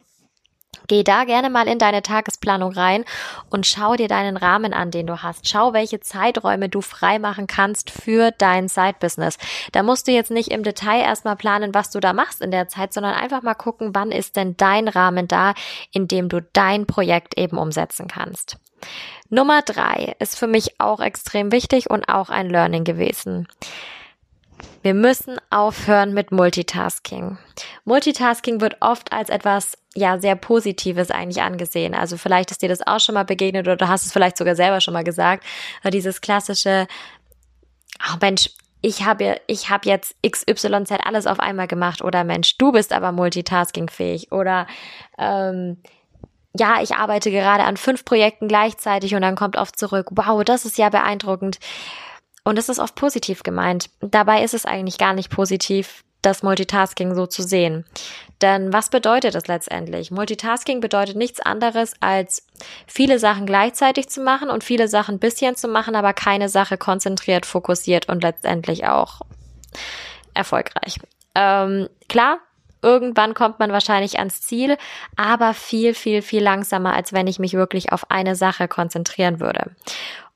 Geh 0.89 1.05
da 1.05 1.25
gerne 1.25 1.49
mal 1.49 1.69
in 1.69 1.79
deine 1.79 2.03
Tagesplanung 2.03 2.73
rein 2.73 3.05
und 3.51 3.67
schau 3.67 3.95
dir 3.95 4.09
deinen 4.09 4.37
Rahmen 4.37 4.75
an, 4.75 4.91
den 4.91 5.07
du 5.07 5.23
hast. 5.23 5.49
Schau, 5.49 5.73
welche 5.73 6.01
Zeiträume 6.01 6.69
du 6.69 6.81
frei 6.81 7.19
machen 7.19 7.47
kannst 7.47 7.91
für 7.91 8.31
dein 8.33 8.69
Side-Business. 8.69 9.39
Da 9.73 9.83
musst 9.83 10.09
du 10.09 10.13
jetzt 10.13 10.31
nicht 10.31 10.51
im 10.51 10.63
Detail 10.63 11.01
erstmal 11.01 11.37
planen, 11.37 11.73
was 11.73 11.91
du 11.91 12.01
da 12.01 12.13
machst 12.13 12.43
in 12.43 12.51
der 12.51 12.69
Zeit, 12.69 12.93
sondern 12.93 13.15
einfach 13.15 13.43
mal 13.43 13.55
gucken, 13.55 13.95
wann 13.95 14.11
ist 14.11 14.37
denn 14.37 14.57
dein 14.57 14.89
Rahmen 14.89 15.29
da, 15.29 15.55
in 15.93 16.09
dem 16.09 16.29
du 16.29 16.43
dein 16.53 16.87
Projekt 16.87 17.39
eben 17.39 17.59
umsetzen 17.59 18.09
kannst. 18.09 18.59
Nummer 19.31 19.63
drei 19.63 20.15
ist 20.19 20.39
für 20.39 20.47
mich 20.47 20.79
auch 20.79 21.01
extrem 21.01 21.53
wichtig 21.53 21.89
und 21.89 22.09
auch 22.09 22.29
ein 22.29 22.51
Learning 22.51 22.85
gewesen. 22.85 23.49
Wir 24.83 24.95
müssen 24.95 25.37
aufhören 25.51 26.13
mit 26.13 26.33
Multitasking. 26.33 27.39
Multitasking 27.85 28.61
wird 28.61 28.77
oft 28.81 29.13
als 29.13 29.29
etwas 29.31 29.79
ja 29.95 30.19
sehr 30.19 30.35
Positives 30.35 31.11
eigentlich 31.11 31.43
angesehen. 31.43 31.95
Also 31.95 32.17
vielleicht 32.17 32.51
ist 32.51 32.63
dir 32.63 32.69
das 32.69 32.85
auch 32.85 32.99
schon 32.99 33.15
mal 33.15 33.25
begegnet 33.25 33.67
oder 33.67 33.77
du 33.77 33.89
hast 33.89 34.07
es 34.07 34.13
vielleicht 34.13 34.37
sogar 34.37 34.57
selber 34.57 34.81
schon 34.81 34.95
mal 34.95 35.05
gesagt. 35.05 35.45
Dieses 35.93 36.21
klassische, 36.21 36.89
ach 38.01 38.19
Mensch, 38.21 38.51
ich 38.81 39.05
habe 39.05 39.41
ich 39.47 39.71
habe 39.71 39.89
jetzt 39.89 40.17
XYZ 40.29 40.93
alles 41.05 41.29
auf 41.29 41.39
einmal 41.39 41.69
gemacht 41.69 42.03
oder 42.03 42.25
Mensch, 42.25 42.59
du 42.59 42.73
bist 42.73 42.93
aber 42.93 43.13
multitaskingfähig 43.13 44.33
oder 44.33 44.67
ähm, 45.17 45.79
ja, 46.59 46.83
ich 46.83 46.97
arbeite 46.97 47.31
gerade 47.31 47.63
an 47.63 47.77
fünf 47.77 48.05
Projekten 48.05 48.49
gleichzeitig 48.49 49.15
und 49.15 49.23
dann 49.23 49.37
kommt 49.37 49.57
oft 49.57 49.79
zurück, 49.79 50.09
wow, 50.11 50.43
das 50.45 50.65
ist 50.65 50.77
ja 50.77 50.89
beeindruckend. 50.89 51.59
Und 52.45 52.59
es 52.59 52.69
ist 52.69 52.79
oft 52.79 52.95
positiv 52.95 53.43
gemeint. 53.43 53.91
Dabei 54.01 54.43
ist 54.43 54.55
es 54.55 54.67
eigentlich 54.67 54.99
gar 54.99 55.15
nicht 55.15 55.31
positiv, 55.31 56.03
das 56.23 56.43
Multitasking 56.43 57.15
so 57.15 57.27
zu 57.27 57.43
sehen. 57.43 57.85
Denn 58.41 58.73
was 58.73 58.91
bedeutet 58.91 59.35
das 59.35 59.49
letztendlich? 59.49 60.11
Multitasking 60.11 60.81
bedeutet 60.81 61.17
nichts 61.17 61.41
anderes 61.41 61.95
als 62.01 62.47
viele 62.87 63.19
Sachen 63.19 63.45
gleichzeitig 63.45 64.09
zu 64.09 64.21
machen 64.23 64.49
und 64.49 64.65
viele 64.65 64.89
Sachen 64.89 65.19
bisschen 65.19 65.57
zu 65.57 65.69
machen, 65.69 65.97
aber 65.97 66.13
keine 66.13 66.49
Sache 66.49 66.79
konzentriert, 66.79 67.45
fokussiert 67.45 68.09
und 68.09 68.23
letztendlich 68.23 68.87
auch 68.87 69.21
erfolgreich. 70.35 70.99
Ähm, 71.35 71.89
klar, 72.09 72.39
irgendwann 72.83 73.35
kommt 73.35 73.59
man 73.59 73.73
wahrscheinlich 73.73 74.19
ans 74.19 74.43
Ziel, 74.43 74.77
aber 75.17 75.55
viel, 75.55 75.95
viel, 75.95 76.23
viel 76.23 76.43
langsamer, 76.43 76.95
als 76.95 77.13
wenn 77.13 77.27
ich 77.27 77.39
mich 77.39 77.55
wirklich 77.55 77.93
auf 77.93 78.11
eine 78.11 78.37
Sache 78.37 78.69
konzentrieren 78.69 79.41
würde. 79.41 79.71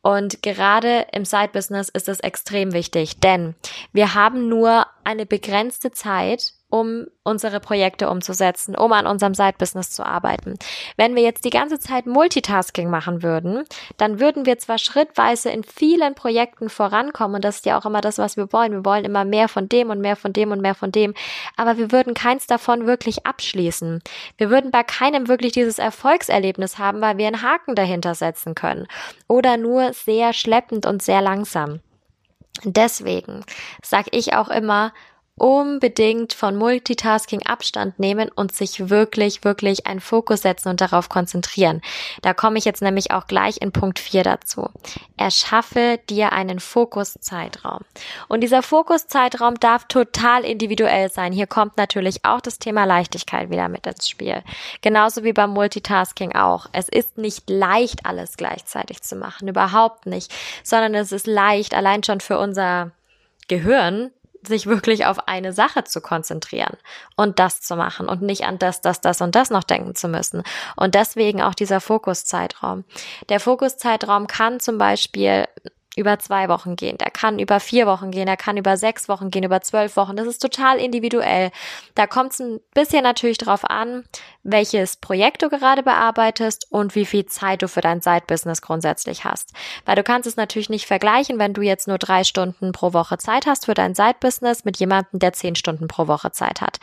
Und 0.07 0.41
gerade 0.45 1.05
im 1.11 1.25
Side-Business 1.25 1.89
ist 1.89 2.09
es 2.09 2.21
extrem 2.21 2.73
wichtig, 2.73 3.19
denn 3.19 3.57
wir 3.93 4.15
haben 4.15 4.49
nur 4.49 4.87
eine 5.07 5.25
begrenzte 5.25 5.93
Zeit, 5.93 6.53
um 6.69 7.07
unsere 7.23 7.61
Projekte 7.61 8.11
umzusetzen, 8.11 8.75
um 8.75 8.93
an 8.93 9.07
unserem 9.07 9.35
Side-Business 9.35 9.91
zu 9.91 10.05
arbeiten. 10.05 10.55
Wenn 10.97 11.15
wir 11.15 11.23
jetzt 11.23 11.45
die 11.45 11.51
ganze 11.51 11.79
Zeit 11.79 12.07
Multitasking 12.07 12.91
machen 12.91 13.23
würden, 13.23 13.65
dann 13.99 14.19
würden 14.19 14.47
wir 14.47 14.59
zwar 14.59 14.79
schrittweise 14.79 15.51
in 15.51 15.63
vielen 15.63 16.17
Projekten 16.17 16.69
vorankommen 16.69 17.37
und 17.37 17.45
das 17.45 17.59
ist 17.59 17.67
ja 17.67 17.79
auch 17.79 17.87
immer 17.87 18.01
das, 18.01 18.19
was 18.19 18.37
wir 18.37 18.53
wollen. 18.53 18.73
Wir 18.73 18.85
wollen 18.85 19.05
immer 19.05 19.25
mehr 19.25 19.49
von 19.49 19.69
dem 19.69 19.91
und 19.91 20.01
mehr 20.01 20.17
von 20.17 20.33
dem 20.33 20.51
und 20.51 20.61
mehr 20.61 20.75
von 20.75 20.91
dem, 20.91 21.15
aber 21.57 21.79
wir 21.79 21.93
würden 21.93 22.15
keins 22.15 22.49
davon 22.49 22.87
wirklich 22.87 23.27
abschließen. 23.27 24.03
Wir 24.39 24.51
würden 24.51 24.73
bei 24.73 24.83
keinem 24.83 25.29
wirklich 25.29 25.53
dieses 25.53 25.79
Erfolgserlebnis 25.79 26.79
haben, 26.79 27.01
weil 27.01 27.17
wir 27.17 27.29
einen 27.29 27.43
Haken 27.43 27.77
dahinter 27.77 28.17
setzen 28.17 28.57
können 28.57 28.89
oder 29.29 29.57
nur 29.57 29.93
sehr 29.93 30.33
schleppend 30.33 30.85
und 30.85 31.01
sehr 31.01 31.23
langsam. 31.23 31.81
Deswegen 32.65 33.45
sage 33.83 34.11
ich 34.13 34.35
auch 34.35 34.49
immer, 34.49 34.93
unbedingt 35.37 36.33
von 36.33 36.57
Multitasking 36.57 37.45
Abstand 37.45 37.99
nehmen 37.99 38.31
und 38.35 38.55
sich 38.55 38.89
wirklich, 38.89 39.45
wirklich 39.45 39.87
einen 39.87 40.01
Fokus 40.01 40.43
setzen 40.43 40.71
und 40.71 40.81
darauf 40.81 41.11
konzentrieren. 41.11 41.83
Da 42.23 42.33
komme 42.33 42.59
ich 42.59 42.65
jetzt 42.65 42.81
nämlich 42.81 43.11
auch 43.11 43.27
gleich 43.27 43.59
in 43.61 43.71
Punkt 43.71 43.99
4 43.99 44.23
dazu. 44.23 44.71
Erschaffe 45.19 46.01
dir 46.09 46.33
einen 46.33 46.59
Fokuszeitraum. 46.59 47.81
Und 48.29 48.41
dieser 48.41 48.63
Fokuszeitraum 48.63 49.61
darf 49.61 49.85
total 49.89 50.43
individuell 50.43 51.11
sein. 51.11 51.33
Hier 51.33 51.47
kommt 51.47 51.77
natürlich 51.77 52.25
auch 52.25 52.41
das 52.41 52.59
Thema 52.59 52.85
Leichtigkeit 52.85 53.51
wieder 53.51 53.69
mit 53.69 53.87
ins 53.87 54.09
Spiel. 54.09 54.43
Genauso 54.81 55.23
wie 55.23 55.35
beim 55.35 55.51
Multitasking 55.51 56.35
auch. 56.35 56.67
Es 56.73 56.89
ist 56.89 57.19
nicht 57.19 57.51
leicht, 57.51 58.07
alles 58.07 58.39
gleichzeitig 58.39 59.03
zu 59.03 59.17
machen. 59.17 59.49
Überhaupt 59.49 60.07
nicht. 60.07 60.33
Sondern 60.63 60.95
es 60.95 61.13
ist 61.13 61.27
leicht, 61.27 61.75
allein 61.75 62.03
schon 62.03 62.21
für 62.21 62.39
unser 62.39 62.93
Gehirn, 63.49 64.11
sich 64.47 64.67
wirklich 64.67 65.07
auf 65.07 65.29
eine 65.29 65.53
Sache 65.53 65.85
zu 65.85 66.01
konzentrieren 66.01 66.77
und 67.17 67.39
das 67.39 67.61
zu 67.61 67.77
machen 67.77 68.09
und 68.09 68.23
nicht 68.23 68.45
an 68.45 68.59
das, 68.59 68.81
das, 68.81 69.01
das 69.01 69.21
und 69.21 69.35
das 69.35 69.51
noch 69.51 69.65
denken 69.65 69.95
zu 69.95 70.09
müssen. 70.09 70.43
Und 70.77 70.95
deswegen 70.95 71.43
auch 71.43 71.55
dieser 71.55 71.81
Fokuszeitraum. 71.81 72.85
Der 73.29 73.41
Fokuszeitraum 73.41 74.27
kann 74.27 74.61
zum 74.61 74.79
Beispiel 74.79 75.47
über 75.97 76.19
zwei 76.19 76.49
Wochen 76.49 76.77
gehen, 76.77 76.99
der 76.99 77.11
kann 77.11 77.39
über 77.39 77.59
vier 77.59 77.87
Wochen 77.87 78.11
gehen, 78.11 78.27
der 78.27 78.37
kann 78.37 78.59
über 78.59 78.77
sechs 78.77 79.09
Wochen 79.09 79.31
gehen, 79.31 79.45
über 79.45 79.63
zwölf 79.63 79.97
Wochen. 79.97 80.15
Das 80.15 80.27
ist 80.27 80.43
total 80.43 80.79
individuell. 80.79 81.51
Da 81.95 82.07
kommt 82.07 82.35
es 82.35 82.41
ein 82.41 82.61
bisschen 82.75 83.03
natürlich 83.03 83.39
drauf 83.39 83.65
an, 83.65 84.05
welches 84.43 84.97
Projekt 84.97 85.43
du 85.43 85.49
gerade 85.49 85.83
bearbeitest 85.83 86.67
und 86.71 86.95
wie 86.95 87.07
viel 87.07 87.25
Zeit 87.27 87.63
du 87.63 87.69
für 87.69 87.81
dein 87.81 88.03
Side-Business 88.03 88.61
grundsätzlich 88.61 89.25
hast. 89.25 89.53
Weil 89.87 89.97
du 89.97 90.03
kannst 90.03 90.29
es 90.29 90.37
natürlich 90.37 90.69
nicht 90.69 90.87
vergleichen, 90.87 91.39
wenn 91.39 91.55
du 91.55 91.63
jetzt 91.63 91.89
nur 91.89 91.99
drei 91.99 92.25
Stunden 92.25 92.73
pro 92.73 92.93
Woche 92.93 93.17
Zeit 93.17 93.47
hast 93.47 93.65
für 93.65 93.75
dein 93.75 93.95
Side-Business 93.95 94.65
mit 94.65 94.77
jemandem, 94.79 95.19
der 95.19 95.33
zehn 95.33 95.57
Stunden 95.57 95.89
pro 95.89 96.07
Woche 96.09 96.31
Zeit 96.31 96.61
hat. 96.61 96.79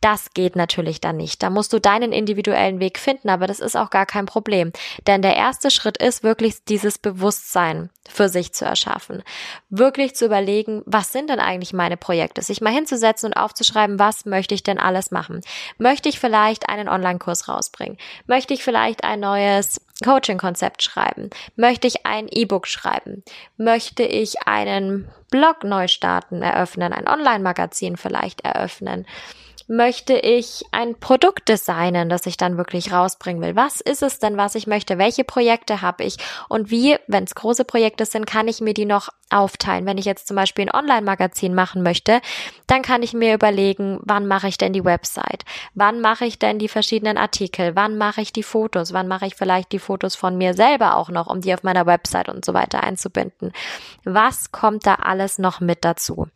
Das 0.00 0.32
geht 0.34 0.54
natürlich 0.54 1.00
dann 1.00 1.16
nicht. 1.16 1.42
Da 1.42 1.50
musst 1.50 1.72
du 1.72 1.80
deinen 1.80 2.12
individuellen 2.12 2.78
Weg 2.78 2.98
finden, 2.98 3.28
aber 3.28 3.48
das 3.48 3.58
ist 3.58 3.76
auch 3.76 3.90
gar 3.90 4.06
kein 4.06 4.26
Problem. 4.26 4.72
Denn 5.08 5.20
der 5.20 5.36
erste 5.36 5.70
Schritt 5.72 5.98
ist 5.98 6.22
wirklich 6.22 6.64
dieses 6.64 6.98
Bewusstsein 6.98 7.90
für 8.08 8.28
zu 8.52 8.64
erschaffen. 8.64 9.22
Wirklich 9.70 10.14
zu 10.14 10.26
überlegen, 10.26 10.82
was 10.86 11.12
sind 11.12 11.30
denn 11.30 11.40
eigentlich 11.40 11.72
meine 11.72 11.96
Projekte? 11.96 12.42
Sich 12.42 12.60
mal 12.60 12.72
hinzusetzen 12.72 13.28
und 13.28 13.34
aufzuschreiben, 13.34 13.98
was 13.98 14.24
möchte 14.24 14.54
ich 14.54 14.62
denn 14.62 14.78
alles 14.78 15.10
machen? 15.10 15.40
Möchte 15.78 16.08
ich 16.08 16.18
vielleicht 16.18 16.68
einen 16.68 16.88
Online-Kurs 16.88 17.48
rausbringen? 17.48 17.98
Möchte 18.26 18.54
ich 18.54 18.62
vielleicht 18.62 19.04
ein 19.04 19.20
neues 19.20 19.80
Coaching-Konzept 20.04 20.82
schreiben? 20.82 21.30
Möchte 21.56 21.86
ich 21.86 22.06
ein 22.06 22.28
E-Book 22.28 22.66
schreiben? 22.66 23.22
Möchte 23.56 24.02
ich 24.02 24.46
einen 24.46 25.08
Blog 25.30 25.64
neu 25.64 25.88
starten, 25.88 26.42
eröffnen, 26.42 26.92
ein 26.92 27.08
Online-Magazin 27.08 27.96
vielleicht 27.96 28.42
eröffnen? 28.42 29.06
Möchte 29.68 30.14
ich 30.14 30.64
ein 30.70 30.98
Produkt 30.98 31.48
designen, 31.48 32.08
das 32.08 32.26
ich 32.26 32.36
dann 32.36 32.56
wirklich 32.56 32.92
rausbringen 32.92 33.42
will? 33.42 33.56
Was 33.56 33.80
ist 33.80 34.02
es 34.02 34.18
denn, 34.18 34.36
was 34.36 34.54
ich 34.54 34.66
möchte? 34.66 34.98
Welche 34.98 35.24
Projekte 35.24 35.82
habe 35.82 36.04
ich? 36.04 36.16
Und 36.48 36.70
wie, 36.70 36.96
wenn 37.06 37.24
es 37.24 37.34
große 37.34 37.64
Projekte 37.64 38.06
sind, 38.06 38.26
kann 38.26 38.48
ich 38.48 38.60
mir 38.60 38.74
die 38.74 38.84
noch 38.84 39.08
aufteilen? 39.30 39.86
Wenn 39.86 39.98
ich 39.98 40.04
jetzt 40.04 40.28
zum 40.28 40.36
Beispiel 40.36 40.66
ein 40.66 40.74
Online-Magazin 40.74 41.54
machen 41.54 41.82
möchte, 41.82 42.20
dann 42.66 42.82
kann 42.82 43.02
ich 43.02 43.14
mir 43.14 43.34
überlegen, 43.34 43.98
wann 44.02 44.26
mache 44.26 44.48
ich 44.48 44.58
denn 44.58 44.72
die 44.72 44.84
Website? 44.84 45.44
Wann 45.74 46.00
mache 46.00 46.26
ich 46.26 46.38
denn 46.38 46.58
die 46.58 46.68
verschiedenen 46.68 47.16
Artikel? 47.16 47.74
Wann 47.74 47.96
mache 47.96 48.20
ich 48.20 48.32
die 48.32 48.42
Fotos? 48.42 48.92
Wann 48.92 49.08
mache 49.08 49.26
ich 49.26 49.34
vielleicht 49.34 49.72
die 49.72 49.78
Fotos 49.78 50.16
von 50.16 50.36
mir 50.36 50.54
selber 50.54 50.96
auch 50.96 51.08
noch, 51.08 51.26
um 51.26 51.40
die 51.40 51.54
auf 51.54 51.62
meiner 51.62 51.86
Website 51.86 52.28
und 52.28 52.44
so 52.44 52.54
weiter 52.54 52.82
einzubinden? 52.82 53.52
Was 54.04 54.52
kommt 54.52 54.86
da 54.86 54.96
alles 54.96 55.38
noch 55.38 55.60
mit 55.60 55.84
dazu? 55.84 56.28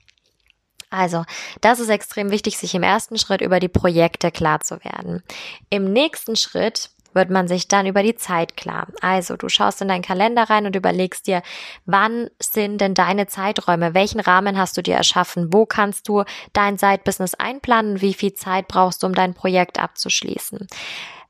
Also, 0.90 1.25
das 1.61 1.81
ist 1.81 1.88
extrem 1.88 2.31
wichtig, 2.31 2.59
sich 2.59 2.75
im 2.75 2.83
ersten 2.83 3.19
Schritt 3.19 3.40
über 3.40 3.61
die 3.61 3.69
Projekte 3.69 4.31
klar 4.31 4.61
zu 4.61 4.83
werden. 4.85 5.23
Im 5.69 5.93
nächsten 5.93 6.37
Schritt 6.37 6.90
wird 7.12 7.31
man 7.31 7.49
sich 7.49 7.66
dann 7.66 7.87
über 7.87 8.02
die 8.02 8.14
Zeit 8.14 8.57
klar. 8.57 8.87
Also, 9.00 9.37
du 9.37 9.49
schaust 9.49 9.83
in 9.83 9.88
deinen 9.88 10.02
Kalender 10.02 10.45
rein 10.45 10.66
und 10.66 10.76
überlegst 10.76 11.26
dir, 11.26 11.43
wann 11.87 12.31
sind 12.38 12.81
denn 12.81 12.95
deine 12.95 13.26
Zeiträume? 13.26 13.95
Welchen 13.95 14.21
Rahmen 14.21 14.57
hast 14.57 14.76
du 14.76 14.83
dir 14.83 14.95
erschaffen? 14.95 15.52
Wo 15.52 15.66
kannst 15.66 16.09
du 16.09 16.23
dein 16.52 16.78
Side-Business 16.78 17.35
einplanen? 17.35 18.00
Wie 18.00 18.14
viel 18.14 18.35
Zeit 18.35 18.69
brauchst 18.69 19.02
du, 19.02 19.09
um 19.09 19.14
dein 19.14 19.35
Projekt 19.35 19.81
abzuschließen? 19.81 20.69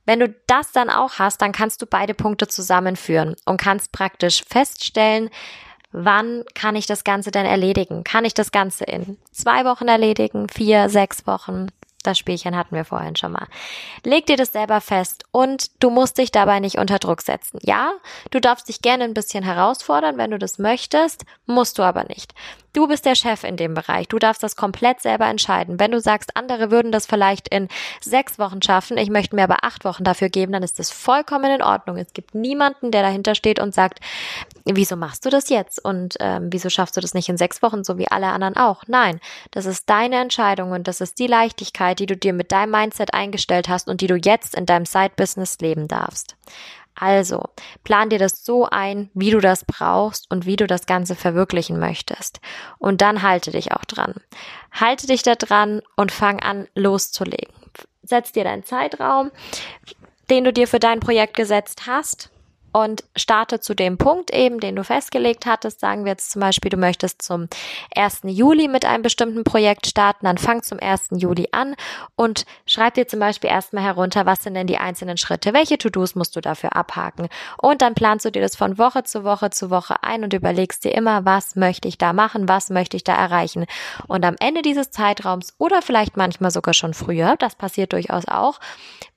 Wenn 0.04 0.20
du 0.20 0.34
das 0.46 0.72
dann 0.72 0.90
auch 0.90 1.18
hast, 1.18 1.40
dann 1.42 1.52
kannst 1.52 1.82
du 1.82 1.86
beide 1.86 2.14
Punkte 2.14 2.46
zusammenführen 2.46 3.34
und 3.44 3.60
kannst 3.60 3.90
praktisch 3.90 4.44
feststellen, 4.44 5.30
wann 5.96 6.44
kann 6.54 6.76
ich 6.76 6.86
das 6.86 7.04
Ganze 7.04 7.30
denn 7.30 7.46
erledigen? 7.46 8.04
Kann 8.04 8.26
ich 8.26 8.34
das 8.34 8.52
Ganze 8.52 8.84
in 8.84 9.16
zwei 9.32 9.64
Wochen 9.64 9.88
erledigen, 9.88 10.48
vier, 10.48 10.88
sechs 10.90 11.26
Wochen? 11.26 11.68
Das 12.02 12.18
Spielchen 12.18 12.54
hatten 12.54 12.76
wir 12.76 12.84
vorhin 12.84 13.16
schon 13.16 13.32
mal. 13.32 13.48
Leg 14.04 14.26
dir 14.26 14.36
das 14.36 14.52
selber 14.52 14.80
fest 14.80 15.24
und 15.32 15.82
du 15.82 15.90
musst 15.90 16.18
dich 16.18 16.30
dabei 16.30 16.60
nicht 16.60 16.78
unter 16.78 16.98
Druck 16.98 17.22
setzen. 17.22 17.58
Ja, 17.62 17.92
du 18.30 18.40
darfst 18.40 18.68
dich 18.68 18.80
gerne 18.80 19.04
ein 19.04 19.14
bisschen 19.14 19.42
herausfordern, 19.42 20.16
wenn 20.16 20.30
du 20.30 20.38
das 20.38 20.58
möchtest, 20.58 21.24
musst 21.46 21.78
du 21.78 21.82
aber 21.82 22.04
nicht. 22.04 22.32
Du 22.76 22.86
bist 22.86 23.06
der 23.06 23.14
Chef 23.14 23.42
in 23.42 23.56
dem 23.56 23.72
Bereich. 23.72 24.06
Du 24.06 24.18
darfst 24.18 24.42
das 24.42 24.54
komplett 24.54 25.00
selber 25.00 25.24
entscheiden. 25.24 25.80
Wenn 25.80 25.92
du 25.92 25.98
sagst, 25.98 26.36
andere 26.36 26.70
würden 26.70 26.92
das 26.92 27.06
vielleicht 27.06 27.48
in 27.48 27.68
sechs 28.02 28.38
Wochen 28.38 28.60
schaffen, 28.60 28.98
ich 28.98 29.08
möchte 29.08 29.34
mir 29.34 29.44
aber 29.44 29.64
acht 29.64 29.86
Wochen 29.86 30.04
dafür 30.04 30.28
geben, 30.28 30.52
dann 30.52 30.62
ist 30.62 30.78
das 30.78 30.90
vollkommen 30.90 31.50
in 31.50 31.62
Ordnung. 31.62 31.96
Es 31.96 32.12
gibt 32.12 32.34
niemanden, 32.34 32.90
der 32.90 33.00
dahinter 33.00 33.34
steht 33.34 33.60
und 33.60 33.74
sagt, 33.74 34.00
wieso 34.66 34.94
machst 34.94 35.24
du 35.24 35.30
das 35.30 35.48
jetzt 35.48 35.82
und 35.82 36.16
ähm, 36.20 36.48
wieso 36.50 36.68
schaffst 36.68 36.98
du 36.98 37.00
das 37.00 37.14
nicht 37.14 37.30
in 37.30 37.38
sechs 37.38 37.62
Wochen, 37.62 37.82
so 37.82 37.96
wie 37.96 38.08
alle 38.08 38.26
anderen 38.26 38.58
auch? 38.58 38.82
Nein, 38.88 39.20
das 39.52 39.64
ist 39.64 39.88
deine 39.88 40.16
Entscheidung 40.16 40.72
und 40.72 40.86
das 40.86 41.00
ist 41.00 41.18
die 41.18 41.28
Leichtigkeit, 41.28 41.98
die 41.98 42.04
du 42.06 42.14
dir 42.14 42.34
mit 42.34 42.52
deinem 42.52 42.72
Mindset 42.72 43.14
eingestellt 43.14 43.70
hast 43.70 43.88
und 43.88 44.02
die 44.02 44.06
du 44.06 44.16
jetzt 44.16 44.54
in 44.54 44.66
deinem 44.66 44.84
Side-Business 44.84 45.56
leben 45.60 45.88
darfst. 45.88 46.36
Also, 46.98 47.44
plan 47.84 48.08
dir 48.08 48.18
das 48.18 48.44
so 48.44 48.64
ein, 48.64 49.10
wie 49.12 49.30
du 49.30 49.38
das 49.38 49.64
brauchst 49.64 50.30
und 50.30 50.46
wie 50.46 50.56
du 50.56 50.66
das 50.66 50.86
Ganze 50.86 51.14
verwirklichen 51.14 51.78
möchtest. 51.78 52.40
Und 52.78 53.02
dann 53.02 53.22
halte 53.22 53.50
dich 53.50 53.72
auch 53.72 53.84
dran. 53.84 54.14
Halte 54.72 55.06
dich 55.06 55.22
da 55.22 55.34
dran 55.34 55.82
und 55.96 56.10
fang 56.10 56.40
an 56.40 56.68
loszulegen. 56.74 57.54
Setz 58.02 58.32
dir 58.32 58.44
deinen 58.44 58.64
Zeitraum, 58.64 59.30
den 60.30 60.44
du 60.44 60.52
dir 60.52 60.66
für 60.66 60.78
dein 60.78 61.00
Projekt 61.00 61.36
gesetzt 61.36 61.86
hast 61.86 62.30
und 62.76 63.04
starte 63.16 63.58
zu 63.58 63.72
dem 63.72 63.96
Punkt 63.96 64.30
eben, 64.34 64.60
den 64.60 64.76
du 64.76 64.84
festgelegt 64.84 65.46
hattest. 65.46 65.80
Sagen 65.80 66.04
wir 66.04 66.12
jetzt 66.12 66.30
zum 66.30 66.40
Beispiel, 66.40 66.68
du 66.68 66.76
möchtest 66.76 67.22
zum 67.22 67.48
1. 67.94 68.20
Juli 68.24 68.68
mit 68.68 68.84
einem 68.84 69.02
bestimmten 69.02 69.44
Projekt 69.44 69.86
starten, 69.86 70.26
dann 70.26 70.36
fang 70.36 70.62
zum 70.62 70.78
1. 70.78 71.08
Juli 71.12 71.48
an 71.52 71.74
und 72.16 72.44
schreib 72.66 72.92
dir 72.92 73.08
zum 73.08 73.18
Beispiel 73.18 73.48
erstmal 73.48 73.82
herunter, 73.82 74.26
was 74.26 74.42
sind 74.42 74.52
denn 74.52 74.66
die 74.66 74.76
einzelnen 74.76 75.16
Schritte, 75.16 75.54
welche 75.54 75.78
To-Dos 75.78 76.16
musst 76.16 76.36
du 76.36 76.42
dafür 76.42 76.76
abhaken. 76.76 77.28
Und 77.56 77.80
dann 77.80 77.94
planst 77.94 78.26
du 78.26 78.30
dir 78.30 78.42
das 78.42 78.56
von 78.56 78.76
Woche 78.76 79.04
zu 79.04 79.24
Woche 79.24 79.48
zu 79.48 79.70
Woche 79.70 80.02
ein 80.02 80.22
und 80.22 80.34
überlegst 80.34 80.84
dir 80.84 80.92
immer, 80.92 81.24
was 81.24 81.56
möchte 81.56 81.88
ich 81.88 81.96
da 81.96 82.12
machen, 82.12 82.46
was 82.46 82.68
möchte 82.68 82.98
ich 82.98 83.04
da 83.04 83.14
erreichen. 83.14 83.64
Und 84.06 84.22
am 84.22 84.36
Ende 84.38 84.60
dieses 84.60 84.90
Zeitraums 84.90 85.54
oder 85.56 85.80
vielleicht 85.80 86.18
manchmal 86.18 86.50
sogar 86.50 86.74
schon 86.74 86.92
früher, 86.92 87.36
das 87.38 87.54
passiert 87.54 87.94
durchaus 87.94 88.28
auch, 88.28 88.60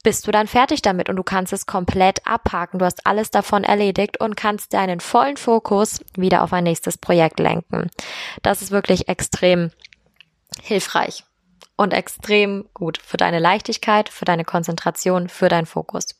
bist 0.01 0.25
du 0.25 0.31
dann 0.31 0.47
fertig 0.47 0.81
damit 0.81 1.09
und 1.09 1.17
du 1.17 1.23
kannst 1.23 1.51
es 1.51 1.65
komplett 1.65 2.25
abhaken. 2.25 2.79
Du 2.79 2.85
hast 2.85 3.05
alles 3.05 3.31
davon 3.31 3.48
erledigt 3.51 4.19
und 4.19 4.35
kannst 4.35 4.73
deinen 4.73 4.99
vollen 4.99 5.37
Fokus 5.37 5.99
wieder 6.15 6.43
auf 6.43 6.53
ein 6.53 6.63
nächstes 6.63 6.97
Projekt 6.97 7.39
lenken. 7.39 7.89
Das 8.41 8.61
ist 8.61 8.71
wirklich 8.71 9.07
extrem 9.07 9.71
hilfreich. 10.61 11.23
Und 11.79 11.93
extrem 11.93 12.65
gut 12.73 12.97
für 13.01 13.15
deine 13.15 13.39
Leichtigkeit, 13.39 14.09
für 14.09 14.25
deine 14.25 14.43
Konzentration, 14.43 15.29
für 15.29 15.47
deinen 15.47 15.65
Fokus. 15.65 16.19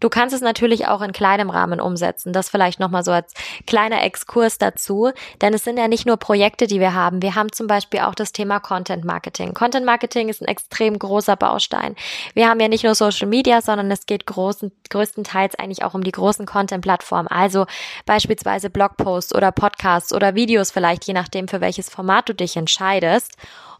Du 0.00 0.08
kannst 0.08 0.34
es 0.34 0.40
natürlich 0.40 0.86
auch 0.88 1.02
in 1.02 1.12
kleinem 1.12 1.50
Rahmen 1.50 1.78
umsetzen. 1.78 2.32
Das 2.32 2.48
vielleicht 2.48 2.80
nochmal 2.80 3.04
so 3.04 3.12
als 3.12 3.34
kleiner 3.66 4.02
Exkurs 4.02 4.56
dazu. 4.56 5.10
Denn 5.42 5.52
es 5.52 5.62
sind 5.62 5.76
ja 5.76 5.88
nicht 5.88 6.06
nur 6.06 6.16
Projekte, 6.16 6.66
die 6.66 6.80
wir 6.80 6.94
haben. 6.94 7.20
Wir 7.20 7.34
haben 7.34 7.52
zum 7.52 7.66
Beispiel 7.66 8.00
auch 8.00 8.14
das 8.14 8.32
Thema 8.32 8.60
Content 8.60 9.04
Marketing. 9.04 9.52
Content 9.52 9.84
Marketing 9.84 10.30
ist 10.30 10.40
ein 10.40 10.48
extrem 10.48 10.98
großer 10.98 11.36
Baustein. 11.36 11.94
Wir 12.32 12.48
haben 12.48 12.58
ja 12.58 12.68
nicht 12.68 12.84
nur 12.84 12.94
Social 12.94 13.28
Media, 13.28 13.60
sondern 13.60 13.90
es 13.90 14.06
geht 14.06 14.24
großen, 14.24 14.72
größtenteils 14.88 15.56
eigentlich 15.56 15.84
auch 15.84 15.92
um 15.92 16.02
die 16.02 16.12
großen 16.12 16.46
Content-Plattformen. 16.46 17.28
Also 17.28 17.66
beispielsweise 18.06 18.70
Blogposts 18.70 19.34
oder 19.34 19.52
Podcasts 19.52 20.14
oder 20.14 20.34
Videos 20.34 20.70
vielleicht, 20.70 21.04
je 21.04 21.12
nachdem, 21.12 21.46
für 21.46 21.60
welches 21.60 21.90
Format 21.90 22.30
du 22.30 22.34
dich 22.34 22.56
entscheidest 22.56 23.36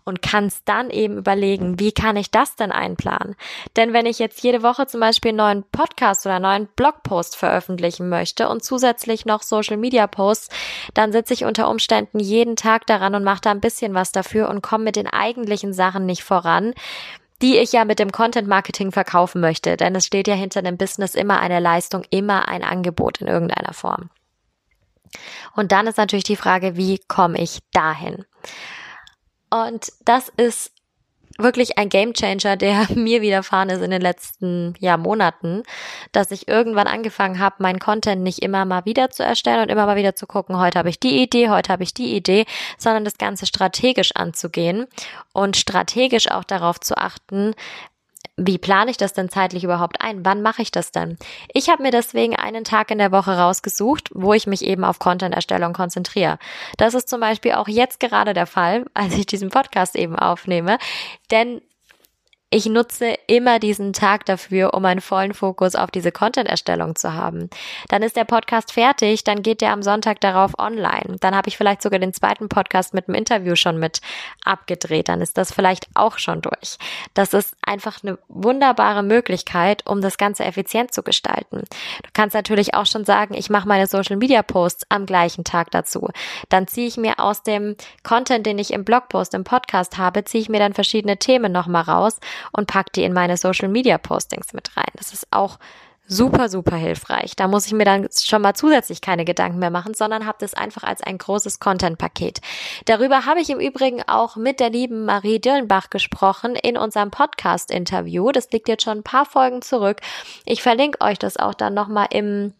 und 0.08 0.22
kannst 0.22 0.62
dann 0.64 0.90
eben 0.90 1.18
überlegen, 1.18 1.78
wie 1.78 1.92
kann 1.92 2.16
ich 2.16 2.30
das 2.30 2.56
denn 2.56 2.72
einplanen? 2.72 3.36
Denn 3.76 3.92
wenn 3.92 4.06
ich 4.06 4.18
jetzt 4.18 4.42
jede 4.42 4.62
Woche 4.62 4.86
zum 4.86 5.00
Beispiel 5.00 5.28
einen 5.28 5.38
neuen 5.38 5.62
Podcast 5.70 6.26
oder 6.26 6.36
einen 6.36 6.42
neuen 6.42 6.66
Blogpost 6.74 7.36
veröffentlichen 7.36 8.08
möchte 8.08 8.48
und 8.48 8.64
zusätzlich 8.64 9.26
noch 9.26 9.42
Social 9.42 9.76
Media 9.76 10.06
Posts, 10.06 10.48
dann 10.94 11.12
sitze 11.12 11.34
ich 11.34 11.44
unter 11.44 11.68
Umständen 11.68 12.18
jeden 12.18 12.56
Tag 12.56 12.86
daran 12.86 13.14
und 13.14 13.22
mache 13.22 13.42
da 13.42 13.50
ein 13.50 13.60
bisschen 13.60 13.94
was 13.94 14.10
dafür 14.10 14.48
und 14.48 14.62
komme 14.62 14.84
mit 14.84 14.96
den 14.96 15.06
eigentlichen 15.06 15.72
Sachen 15.72 16.06
nicht 16.06 16.24
voran 16.24 16.74
die 17.40 17.56
ich 17.58 17.70
ja 17.70 17.84
mit 17.84 18.00
dem 18.00 18.10
Content 18.10 18.48
Marketing 18.48 18.90
verkaufen 18.90 19.40
möchte, 19.40 19.76
denn 19.76 19.94
es 19.94 20.04
steht 20.04 20.26
ja 20.26 20.34
hinter 20.34 20.58
einem 20.58 20.76
Business 20.76 21.14
immer 21.14 21.38
eine 21.38 21.60
Leistung, 21.60 22.02
immer 22.10 22.48
ein 22.48 22.64
Angebot 22.64 23.20
in 23.20 23.28
irgendeiner 23.28 23.74
Form. 23.74 24.10
Und 25.54 25.72
dann 25.72 25.86
ist 25.86 25.98
natürlich 25.98 26.24
die 26.24 26.36
Frage, 26.36 26.76
wie 26.76 26.98
komme 27.06 27.40
ich 27.40 27.60
dahin? 27.72 28.24
Und 29.50 29.92
das 30.04 30.28
ist 30.36 30.72
wirklich 31.38 31.78
ein 31.78 31.88
Gamechanger, 31.88 32.56
der 32.56 32.86
mir 32.94 33.22
widerfahren 33.22 33.70
ist 33.70 33.82
in 33.82 33.90
den 33.90 34.02
letzten 34.02 34.74
ja, 34.80 34.96
Monaten, 34.96 35.62
dass 36.12 36.30
ich 36.30 36.48
irgendwann 36.48 36.88
angefangen 36.88 37.38
habe, 37.38 37.62
meinen 37.62 37.78
Content 37.78 38.22
nicht 38.22 38.40
immer 38.40 38.64
mal 38.64 38.84
wieder 38.84 39.10
zu 39.10 39.22
erstellen 39.22 39.62
und 39.62 39.70
immer 39.70 39.86
mal 39.86 39.96
wieder 39.96 40.16
zu 40.16 40.26
gucken, 40.26 40.58
heute 40.58 40.78
habe 40.78 40.90
ich 40.90 40.98
die 41.00 41.22
Idee, 41.22 41.48
heute 41.48 41.72
habe 41.72 41.84
ich 41.84 41.94
die 41.94 42.14
Idee, 42.14 42.44
sondern 42.76 43.04
das 43.04 43.18
Ganze 43.18 43.46
strategisch 43.46 44.12
anzugehen 44.14 44.86
und 45.32 45.56
strategisch 45.56 46.30
auch 46.30 46.44
darauf 46.44 46.80
zu 46.80 46.96
achten, 46.96 47.54
wie 48.38 48.56
plane 48.56 48.90
ich 48.90 48.96
das 48.96 49.12
denn 49.12 49.28
zeitlich 49.28 49.64
überhaupt 49.64 50.00
ein? 50.00 50.24
Wann 50.24 50.42
mache 50.42 50.62
ich 50.62 50.70
das 50.70 50.92
denn? 50.92 51.18
Ich 51.52 51.68
habe 51.68 51.82
mir 51.82 51.90
deswegen 51.90 52.36
einen 52.36 52.62
Tag 52.62 52.90
in 52.92 52.98
der 52.98 53.10
Woche 53.10 53.36
rausgesucht, 53.36 54.10
wo 54.14 54.32
ich 54.32 54.46
mich 54.46 54.64
eben 54.64 54.84
auf 54.84 55.00
Content-Erstellung 55.00 55.72
konzentriere. 55.72 56.38
Das 56.76 56.94
ist 56.94 57.08
zum 57.08 57.20
Beispiel 57.20 57.52
auch 57.52 57.66
jetzt 57.66 57.98
gerade 57.98 58.34
der 58.34 58.46
Fall, 58.46 58.84
als 58.94 59.14
ich 59.14 59.26
diesen 59.26 59.50
Podcast 59.50 59.96
eben 59.96 60.16
aufnehme, 60.16 60.78
denn 61.30 61.60
ich 62.50 62.64
nutze 62.64 63.14
immer 63.26 63.58
diesen 63.58 63.92
Tag 63.92 64.24
dafür, 64.24 64.72
um 64.72 64.82
einen 64.86 65.02
vollen 65.02 65.34
Fokus 65.34 65.74
auf 65.74 65.90
diese 65.90 66.12
Content-Erstellung 66.12 66.96
zu 66.96 67.12
haben. 67.12 67.50
Dann 67.88 68.02
ist 68.02 68.16
der 68.16 68.24
Podcast 68.24 68.72
fertig, 68.72 69.22
dann 69.22 69.42
geht 69.42 69.60
der 69.60 69.72
am 69.72 69.82
Sonntag 69.82 70.22
darauf 70.22 70.58
online. 70.58 71.16
Dann 71.20 71.36
habe 71.36 71.48
ich 71.48 71.58
vielleicht 71.58 71.82
sogar 71.82 71.98
den 71.98 72.14
zweiten 72.14 72.48
Podcast 72.48 72.94
mit 72.94 73.06
dem 73.06 73.14
Interview 73.14 73.54
schon 73.54 73.78
mit 73.78 74.00
abgedreht. 74.44 75.10
Dann 75.10 75.20
ist 75.20 75.36
das 75.36 75.52
vielleicht 75.52 75.88
auch 75.92 76.16
schon 76.16 76.40
durch. 76.40 76.78
Das 77.12 77.34
ist 77.34 77.54
einfach 77.66 78.02
eine 78.02 78.18
wunderbare 78.28 79.02
Möglichkeit, 79.02 79.86
um 79.86 80.00
das 80.00 80.16
Ganze 80.16 80.46
effizient 80.46 80.94
zu 80.94 81.02
gestalten. 81.02 81.64
Du 82.02 82.10
kannst 82.14 82.34
natürlich 82.34 82.72
auch 82.72 82.86
schon 82.86 83.04
sagen, 83.04 83.34
ich 83.34 83.50
mache 83.50 83.68
meine 83.68 83.86
Social-Media-Posts 83.86 84.86
am 84.88 85.04
gleichen 85.04 85.44
Tag 85.44 85.70
dazu. 85.70 86.08
Dann 86.48 86.66
ziehe 86.66 86.88
ich 86.88 86.96
mir 86.96 87.18
aus 87.18 87.42
dem 87.42 87.76
Content, 88.04 88.46
den 88.46 88.58
ich 88.58 88.72
im 88.72 88.84
Blogpost, 88.84 89.34
im 89.34 89.44
Podcast 89.44 89.98
habe, 89.98 90.24
ziehe 90.24 90.40
ich 90.40 90.48
mir 90.48 90.60
dann 90.60 90.72
verschiedene 90.72 91.18
Themen 91.18 91.52
nochmal 91.52 91.82
raus 91.82 92.18
und 92.52 92.66
pack 92.66 92.92
die 92.92 93.04
in 93.04 93.12
meine 93.12 93.36
Social 93.36 93.68
Media 93.68 93.98
Postings 93.98 94.52
mit 94.52 94.76
rein. 94.76 94.92
Das 94.94 95.12
ist 95.12 95.26
auch 95.30 95.58
super, 96.08 96.48
super 96.48 96.76
hilfreich. 96.76 97.36
Da 97.36 97.46
muss 97.46 97.66
ich 97.66 97.72
mir 97.72 97.84
dann 97.84 98.08
schon 98.10 98.42
mal 98.42 98.54
zusätzlich 98.54 99.00
keine 99.00 99.24
Gedanken 99.24 99.58
mehr 99.58 99.70
machen, 99.70 99.94
sondern 99.94 100.26
habe 100.26 100.38
das 100.40 100.54
einfach 100.54 100.82
als 100.82 101.02
ein 101.02 101.18
großes 101.18 101.60
Content-Paket. 101.60 102.40
Darüber 102.86 103.26
habe 103.26 103.40
ich 103.40 103.50
im 103.50 103.60
Übrigen 103.60 104.02
auch 104.06 104.36
mit 104.36 104.58
der 104.58 104.70
lieben 104.70 105.04
Marie 105.04 105.38
Dirlenbach 105.38 105.90
gesprochen 105.90 106.56
in 106.56 106.78
unserem 106.78 107.10
Podcast-Interview. 107.10 108.32
Das 108.32 108.50
liegt 108.50 108.68
jetzt 108.68 108.84
schon 108.84 108.98
ein 108.98 109.04
paar 109.04 109.26
Folgen 109.26 109.62
zurück. 109.62 110.00
Ich 110.46 110.62
verlinke 110.62 111.00
euch 111.02 111.18
das 111.18 111.36
auch 111.36 111.54
dann 111.54 111.74
nochmal 111.74 112.08
im 112.10 112.54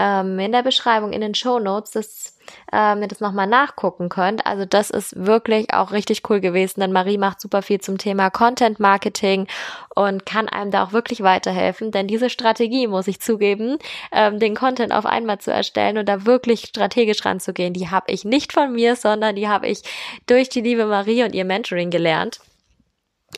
ähm, 0.00 0.38
in 0.38 0.52
der 0.52 0.62
Beschreibung, 0.62 1.12
in 1.12 1.20
den 1.20 1.34
Show 1.34 1.58
Notes, 1.58 1.90
dass 1.90 2.36
ähm, 2.72 3.02
ihr 3.02 3.08
das 3.08 3.20
nochmal 3.20 3.46
nachgucken 3.46 4.08
könnt. 4.08 4.46
Also 4.46 4.64
das 4.64 4.88
ist 4.90 5.26
wirklich 5.26 5.74
auch 5.74 5.92
richtig 5.92 6.22
cool 6.30 6.40
gewesen, 6.40 6.80
denn 6.80 6.90
Marie 6.90 7.18
macht 7.18 7.40
super 7.40 7.60
viel 7.60 7.80
zum 7.80 7.98
Thema 7.98 8.30
Content 8.30 8.80
Marketing 8.80 9.46
und 9.94 10.24
kann 10.24 10.48
einem 10.48 10.70
da 10.70 10.84
auch 10.84 10.92
wirklich 10.92 11.22
weiterhelfen, 11.22 11.92
denn 11.92 12.06
diese 12.06 12.30
Strategie, 12.30 12.86
muss 12.86 13.08
ich 13.08 13.20
zugeben, 13.20 13.78
ähm, 14.10 14.38
den 14.38 14.56
Content 14.56 14.92
auf 14.92 15.04
einmal 15.04 15.38
zu 15.38 15.52
erstellen 15.52 15.98
und 15.98 16.08
da 16.08 16.24
wirklich 16.24 16.62
strategisch 16.62 17.24
ranzugehen, 17.24 17.74
die 17.74 17.90
habe 17.90 18.10
ich 18.10 18.24
nicht 18.24 18.52
von 18.52 18.72
mir, 18.72 18.96
sondern 18.96 19.36
die 19.36 19.48
habe 19.48 19.68
ich 19.68 19.82
durch 20.26 20.48
die 20.48 20.62
liebe 20.62 20.86
Marie 20.86 21.24
und 21.24 21.34
ihr 21.34 21.44
Mentoring 21.44 21.90
gelernt. 21.90 22.40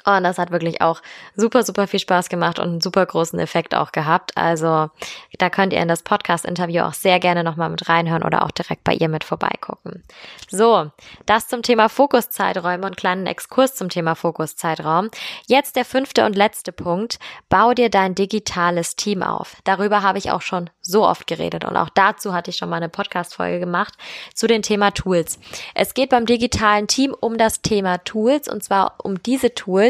Und 0.05 0.25
das 0.25 0.39
hat 0.39 0.51
wirklich 0.51 0.81
auch 0.81 1.01
super, 1.37 1.63
super 1.63 1.87
viel 1.87 2.01
Spaß 2.01 2.29
gemacht 2.29 2.59
und 2.59 2.69
einen 2.69 2.81
super 2.81 3.05
großen 3.05 3.39
Effekt 3.39 3.75
auch 3.75 3.93
gehabt. 3.93 4.37
Also 4.37 4.91
da 5.39 5.51
könnt 5.51 5.73
ihr 5.73 5.81
in 5.81 5.89
das 5.89 6.03
Podcast-Interview 6.03 6.83
auch 6.83 6.95
sehr 6.95 7.21
gerne 7.21 7.45
nochmal 7.45 7.71
mit 7.71 7.89
reinhören 7.89 8.23
oder 8.23 8.45
auch 8.45 8.51
direkt 8.51 8.85
bei 8.85 8.95
ihr 8.95 9.09
mit 9.09 9.23
vorbeigucken. 9.23 10.03
So, 10.51 10.91
das 11.27 11.47
zum 11.47 11.63
Thema 11.63 11.89
Fokuszeiträume 11.89 12.87
und 12.87 12.97
kleinen 12.97 13.27
Exkurs 13.27 13.75
zum 13.75 13.91
Thema 13.91 14.15
Fokuszeitraum. 14.15 15.11
Jetzt 15.47 15.77
der 15.77 15.85
fünfte 15.85 16.25
und 16.25 16.37
letzte 16.37 16.73
Punkt. 16.73 17.19
Bau 17.49 17.73
dir 17.73 17.91
dein 17.91 18.15
digitales 18.15 18.97
Team 18.97 19.23
auf. 19.23 19.57
Darüber 19.65 20.03
habe 20.03 20.19
ich 20.19 20.31
auch 20.31 20.43
schon 20.43 20.71
so 20.81 21.07
oft 21.07 21.27
geredet 21.27 21.65
und 21.65 21.77
auch 21.77 21.91
dazu 21.91 22.35
hatte 22.35 22.51
ich 22.51 22.57
schon 22.57 22.69
mal 22.69 22.77
eine 22.77 22.89
Podcast-Folge 22.89 23.61
gemacht 23.61 23.95
zu 24.35 24.47
dem 24.47 24.63
Thema 24.63 24.91
Tools. 24.91 25.39
Es 25.75 25.95
geht 25.95 26.11
beim 26.11 26.27
digitalen 26.27 26.89
Team 26.89 27.15
um 27.19 27.39
das 27.39 27.63
Thema 27.63 27.99
Tools 27.99 28.49
und 28.49 28.65
zwar 28.65 28.97
um 29.03 29.23
diese 29.23 29.55
Tools, 29.55 29.82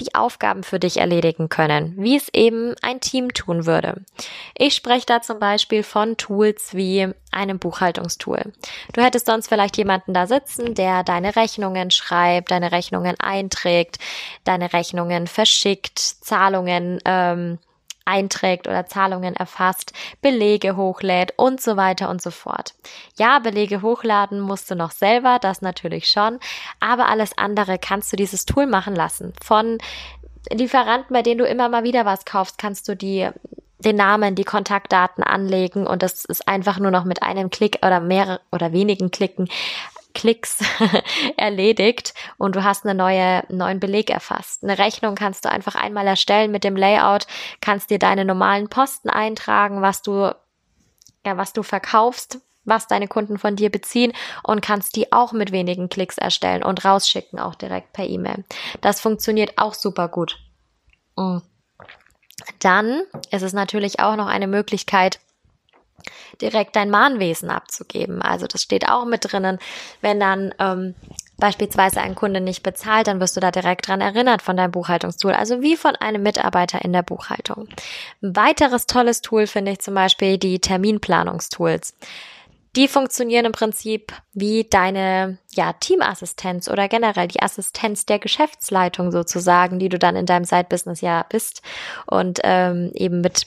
die 0.00 0.14
Aufgaben 0.14 0.62
für 0.62 0.78
dich 0.78 0.98
erledigen 0.98 1.48
können, 1.48 1.94
wie 1.96 2.16
es 2.16 2.28
eben 2.32 2.74
ein 2.82 3.00
Team 3.00 3.32
tun 3.34 3.66
würde. 3.66 4.02
Ich 4.56 4.74
spreche 4.74 5.06
da 5.06 5.22
zum 5.22 5.38
Beispiel 5.38 5.82
von 5.82 6.16
Tools 6.16 6.74
wie 6.74 7.08
einem 7.30 7.58
Buchhaltungstool. 7.58 8.52
Du 8.92 9.02
hättest 9.02 9.26
sonst 9.26 9.48
vielleicht 9.48 9.76
jemanden 9.76 10.14
da 10.14 10.26
sitzen, 10.26 10.74
der 10.74 11.02
deine 11.02 11.34
Rechnungen 11.36 11.90
schreibt, 11.90 12.50
deine 12.50 12.72
Rechnungen 12.72 13.18
einträgt, 13.18 13.98
deine 14.44 14.72
Rechnungen 14.72 15.26
verschickt, 15.26 15.98
Zahlungen 15.98 17.00
ähm, 17.04 17.58
einträgt 18.04 18.66
oder 18.66 18.86
Zahlungen 18.86 19.34
erfasst, 19.34 19.92
Belege 20.20 20.76
hochlädt 20.76 21.34
und 21.36 21.60
so 21.60 21.76
weiter 21.76 22.08
und 22.10 22.22
so 22.22 22.30
fort. 22.30 22.74
Ja, 23.16 23.38
Belege 23.38 23.82
hochladen 23.82 24.40
musst 24.40 24.70
du 24.70 24.74
noch 24.74 24.90
selber, 24.90 25.38
das 25.40 25.62
natürlich 25.62 26.10
schon, 26.10 26.38
aber 26.80 27.08
alles 27.08 27.36
andere 27.36 27.78
kannst 27.78 28.12
du 28.12 28.16
dieses 28.16 28.44
Tool 28.44 28.66
machen 28.66 28.94
lassen. 28.94 29.32
Von 29.42 29.78
Lieferanten, 30.50 31.14
bei 31.14 31.22
denen 31.22 31.38
du 31.38 31.46
immer 31.46 31.68
mal 31.68 31.84
wieder 31.84 32.04
was 32.04 32.24
kaufst, 32.24 32.58
kannst 32.58 32.88
du 32.88 32.96
die 32.96 33.28
den 33.82 33.96
Namen, 33.96 34.36
die 34.36 34.44
Kontaktdaten 34.44 35.24
anlegen 35.24 35.88
und 35.88 36.02
das 36.04 36.24
ist 36.24 36.46
einfach 36.46 36.78
nur 36.78 36.92
noch 36.92 37.04
mit 37.04 37.22
einem 37.22 37.50
Klick 37.50 37.78
oder 37.84 37.98
mehrere 37.98 38.40
oder 38.52 38.72
wenigen 38.72 39.10
Klicken 39.10 39.48
Klicks 40.14 40.58
erledigt 41.36 42.14
und 42.38 42.56
du 42.56 42.64
hast 42.64 42.84
eine 42.84 42.94
neue, 42.94 43.44
neuen 43.48 43.80
Beleg 43.80 44.10
erfasst. 44.10 44.62
Eine 44.62 44.78
Rechnung 44.78 45.14
kannst 45.14 45.44
du 45.44 45.50
einfach 45.50 45.74
einmal 45.74 46.06
erstellen 46.06 46.50
mit 46.50 46.64
dem 46.64 46.76
Layout, 46.76 47.26
kannst 47.60 47.90
dir 47.90 47.98
deine 47.98 48.24
normalen 48.24 48.68
Posten 48.68 49.10
eintragen, 49.10 49.82
was 49.82 50.02
du, 50.02 50.34
ja, 51.24 51.36
was 51.36 51.52
du 51.52 51.62
verkaufst, 51.62 52.40
was 52.64 52.86
deine 52.86 53.08
Kunden 53.08 53.38
von 53.38 53.56
dir 53.56 53.70
beziehen 53.70 54.12
und 54.42 54.60
kannst 54.60 54.96
die 54.96 55.12
auch 55.12 55.32
mit 55.32 55.52
wenigen 55.52 55.88
Klicks 55.88 56.18
erstellen 56.18 56.62
und 56.62 56.84
rausschicken, 56.84 57.38
auch 57.38 57.54
direkt 57.54 57.92
per 57.92 58.06
E-Mail. 58.06 58.44
Das 58.80 59.00
funktioniert 59.00 59.58
auch 59.58 59.74
super 59.74 60.08
gut. 60.08 60.38
Mm. 61.16 61.38
Dann 62.58 63.02
ist 63.30 63.42
es 63.42 63.52
natürlich 63.52 64.00
auch 64.00 64.16
noch 64.16 64.26
eine 64.26 64.46
Möglichkeit, 64.46 65.20
direkt 66.40 66.76
dein 66.76 66.90
Mahnwesen 66.90 67.50
abzugeben. 67.50 68.22
Also 68.22 68.46
das 68.46 68.62
steht 68.62 68.88
auch 68.88 69.04
mit 69.04 69.30
drinnen. 69.30 69.58
Wenn 70.00 70.20
dann 70.20 70.54
ähm, 70.58 70.94
beispielsweise 71.38 72.00
ein 72.00 72.14
Kunde 72.14 72.40
nicht 72.40 72.62
bezahlt, 72.62 73.06
dann 73.06 73.20
wirst 73.20 73.36
du 73.36 73.40
da 73.40 73.50
direkt 73.50 73.88
dran 73.88 74.00
erinnert 74.00 74.42
von 74.42 74.56
deinem 74.56 74.70
Buchhaltungstool. 74.70 75.32
Also 75.32 75.60
wie 75.60 75.76
von 75.76 75.96
einem 75.96 76.22
Mitarbeiter 76.22 76.84
in 76.84 76.92
der 76.92 77.02
Buchhaltung. 77.02 77.68
Ein 78.22 78.36
weiteres 78.36 78.86
tolles 78.86 79.22
Tool 79.22 79.46
finde 79.46 79.72
ich 79.72 79.80
zum 79.80 79.94
Beispiel 79.94 80.38
die 80.38 80.60
Terminplanungstools. 80.60 81.94
Die 82.74 82.88
funktionieren 82.88 83.44
im 83.44 83.52
Prinzip 83.52 84.14
wie 84.32 84.64
deine 84.64 85.36
ja, 85.50 85.74
Teamassistenz 85.74 86.68
oder 86.68 86.88
generell 86.88 87.28
die 87.28 87.42
Assistenz 87.42 88.06
der 88.06 88.18
Geschäftsleitung 88.18 89.12
sozusagen, 89.12 89.78
die 89.78 89.90
du 89.90 89.98
dann 89.98 90.16
in 90.16 90.24
deinem 90.24 90.44
Side-Business 90.44 91.02
ja 91.02 91.26
bist 91.28 91.60
und 92.06 92.40
ähm, 92.44 92.90
eben 92.94 93.20
mit 93.20 93.46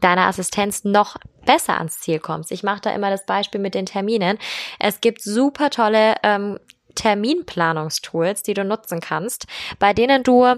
deiner 0.00 0.26
Assistenz 0.26 0.84
noch 0.84 1.16
besser 1.44 1.78
ans 1.78 2.00
Ziel 2.00 2.18
kommst. 2.18 2.52
Ich 2.52 2.62
mache 2.62 2.80
da 2.82 2.90
immer 2.90 3.10
das 3.10 3.26
Beispiel 3.26 3.60
mit 3.60 3.74
den 3.74 3.86
Terminen. 3.86 4.38
Es 4.78 5.00
gibt 5.00 5.22
super 5.22 5.70
tolle 5.70 6.14
ähm, 6.22 6.58
Terminplanungstools, 6.94 8.42
die 8.42 8.54
du 8.54 8.64
nutzen 8.64 9.00
kannst, 9.00 9.46
bei 9.78 9.92
denen 9.92 10.22
du 10.22 10.56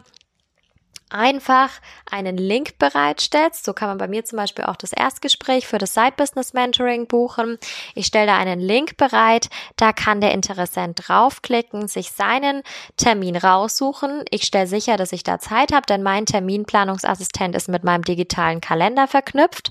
einfach 1.10 1.70
einen 2.10 2.36
Link 2.36 2.78
bereitstellst. 2.78 3.64
So 3.64 3.72
kann 3.72 3.88
man 3.88 3.98
bei 3.98 4.08
mir 4.08 4.24
zum 4.24 4.36
Beispiel 4.36 4.64
auch 4.64 4.76
das 4.76 4.92
Erstgespräch 4.92 5.66
für 5.66 5.78
das 5.78 5.94
Side 5.94 6.14
Business 6.16 6.52
Mentoring 6.52 7.06
buchen. 7.06 7.58
Ich 7.94 8.06
stelle 8.06 8.26
da 8.26 8.38
einen 8.38 8.60
Link 8.60 8.96
bereit. 8.96 9.48
Da 9.76 9.92
kann 9.92 10.20
der 10.20 10.32
Interessent 10.32 11.08
draufklicken, 11.08 11.88
sich 11.88 12.12
seinen 12.12 12.62
Termin 12.96 13.36
raussuchen. 13.36 14.24
Ich 14.30 14.44
stelle 14.44 14.66
sicher, 14.66 14.96
dass 14.96 15.12
ich 15.12 15.22
da 15.22 15.38
Zeit 15.38 15.72
habe, 15.72 15.86
denn 15.86 16.02
mein 16.02 16.26
Terminplanungsassistent 16.26 17.54
ist 17.54 17.68
mit 17.68 17.84
meinem 17.84 18.04
digitalen 18.04 18.60
Kalender 18.60 19.06
verknüpft. 19.08 19.70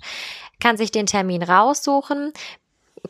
Kann 0.60 0.78
sich 0.78 0.92
den 0.92 1.06
Termin 1.06 1.42
raussuchen, 1.42 2.34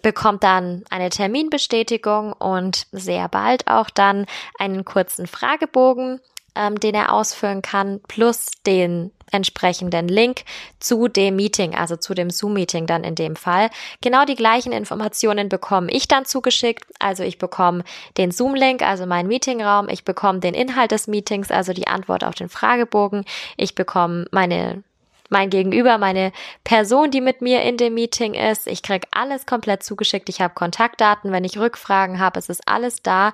bekommt 0.02 0.44
dann 0.44 0.84
eine 0.90 1.10
Terminbestätigung 1.10 2.34
und 2.34 2.88
sehr 2.92 3.28
bald 3.28 3.68
auch 3.68 3.90
dann 3.90 4.26
einen 4.58 4.86
kurzen 4.86 5.28
Fragebogen 5.28 6.22
ähm, 6.60 6.80
den 6.80 6.94
er 6.94 7.14
ausfüllen 7.14 7.62
kann, 7.62 8.02
plus 8.08 8.48
den 8.66 9.12
entsprechenden 9.32 10.08
Link 10.08 10.42
zu 10.80 11.08
dem 11.08 11.36
Meeting, 11.36 11.76
also 11.76 11.96
zu 11.96 12.14
dem 12.14 12.30
Zoom-Meeting 12.30 12.86
dann 12.86 13.04
in 13.04 13.16
dem 13.16 13.36
Fall. 13.36 13.70
Genau 14.02 14.26
die 14.26 14.36
gleichen 14.36 14.72
Informationen 14.72 15.50
bekomme 15.50 15.92
ich 15.92 16.08
dann 16.08 16.26
zugeschickt. 16.26 16.86
Also 17.00 17.24
ich 17.24 17.38
bekomme 17.38 17.84
den 18.18 18.32
Zoom-Link, 18.32 18.82
also 18.82 19.06
meinen 19.06 19.28
Meetingraum. 19.28 19.88
Ich 19.88 20.04
bekomme 20.04 20.40
den 20.40 20.54
Inhalt 20.54 20.92
des 20.92 21.08
Meetings, 21.08 21.52
also 21.52 21.74
die 21.74 21.88
Antwort 21.88 22.24
auf 22.24 22.36
den 22.36 22.50
Fragebogen. 22.50 23.24
Ich 23.56 23.76
bekomme 23.76 24.26
meine 24.32 24.84
mein 25.32 25.52
Gegenüber, 25.52 26.00
meine 26.00 26.32
Person, 26.64 27.12
die 27.12 27.22
mit 27.22 27.40
mir 27.42 27.62
in 27.62 27.78
dem 27.78 27.94
Meeting 27.94 28.34
ist. 28.34 28.66
Ich 28.66 28.82
krieg 28.82 29.06
alles 29.12 29.46
komplett 29.46 29.84
zugeschickt. 29.84 30.28
Ich 30.28 30.42
habe 30.42 30.56
Kontaktdaten, 30.56 31.32
wenn 31.32 31.44
ich 31.44 31.60
Rückfragen 31.60 32.20
habe. 32.20 32.40
Es 32.40 32.50
ist 32.50 32.68
alles 32.68 33.04
da 33.04 33.34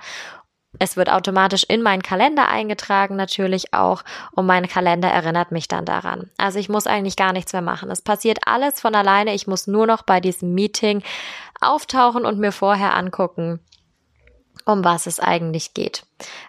es 0.80 0.98
wird 0.98 1.10
automatisch 1.10 1.64
in 1.68 1.82
meinen 1.82 2.02
Kalender 2.02 2.48
eingetragen, 2.48 3.16
natürlich 3.16 3.74
auch, 3.74 4.04
und 4.32 4.46
mein 4.46 4.68
Kalender 4.68 5.10
erinnert 5.10 5.52
mich 5.52 5.68
dann 5.68 5.86
daran. 5.86 6.30
Also 6.38 6.60
ich 6.60 6.70
muss 6.70 6.88
eigentlich 6.88 7.16
gar 7.16 7.34
nichts 7.34 7.54
mehr 7.54 7.62
machen. 7.62 7.90
Es 7.92 8.02
passiert 8.02 8.40
alles 8.46 8.82
von 8.82 8.96
alleine. 8.96 9.34
Ich 9.34 9.48
muss 9.48 9.68
nur 9.68 9.88
noch 9.88 10.04
bei 10.04 10.20
diesem 10.20 10.54
Meeting 10.54 11.04
auftauchen 11.62 12.26
und 12.26 12.40
mir 12.40 12.52
vorher 12.52 12.96
angucken, 12.96 13.60
um 14.66 14.84
was 14.84 15.06
es 15.06 15.20
eigentlich 15.20 15.74
geht. 15.74 16.06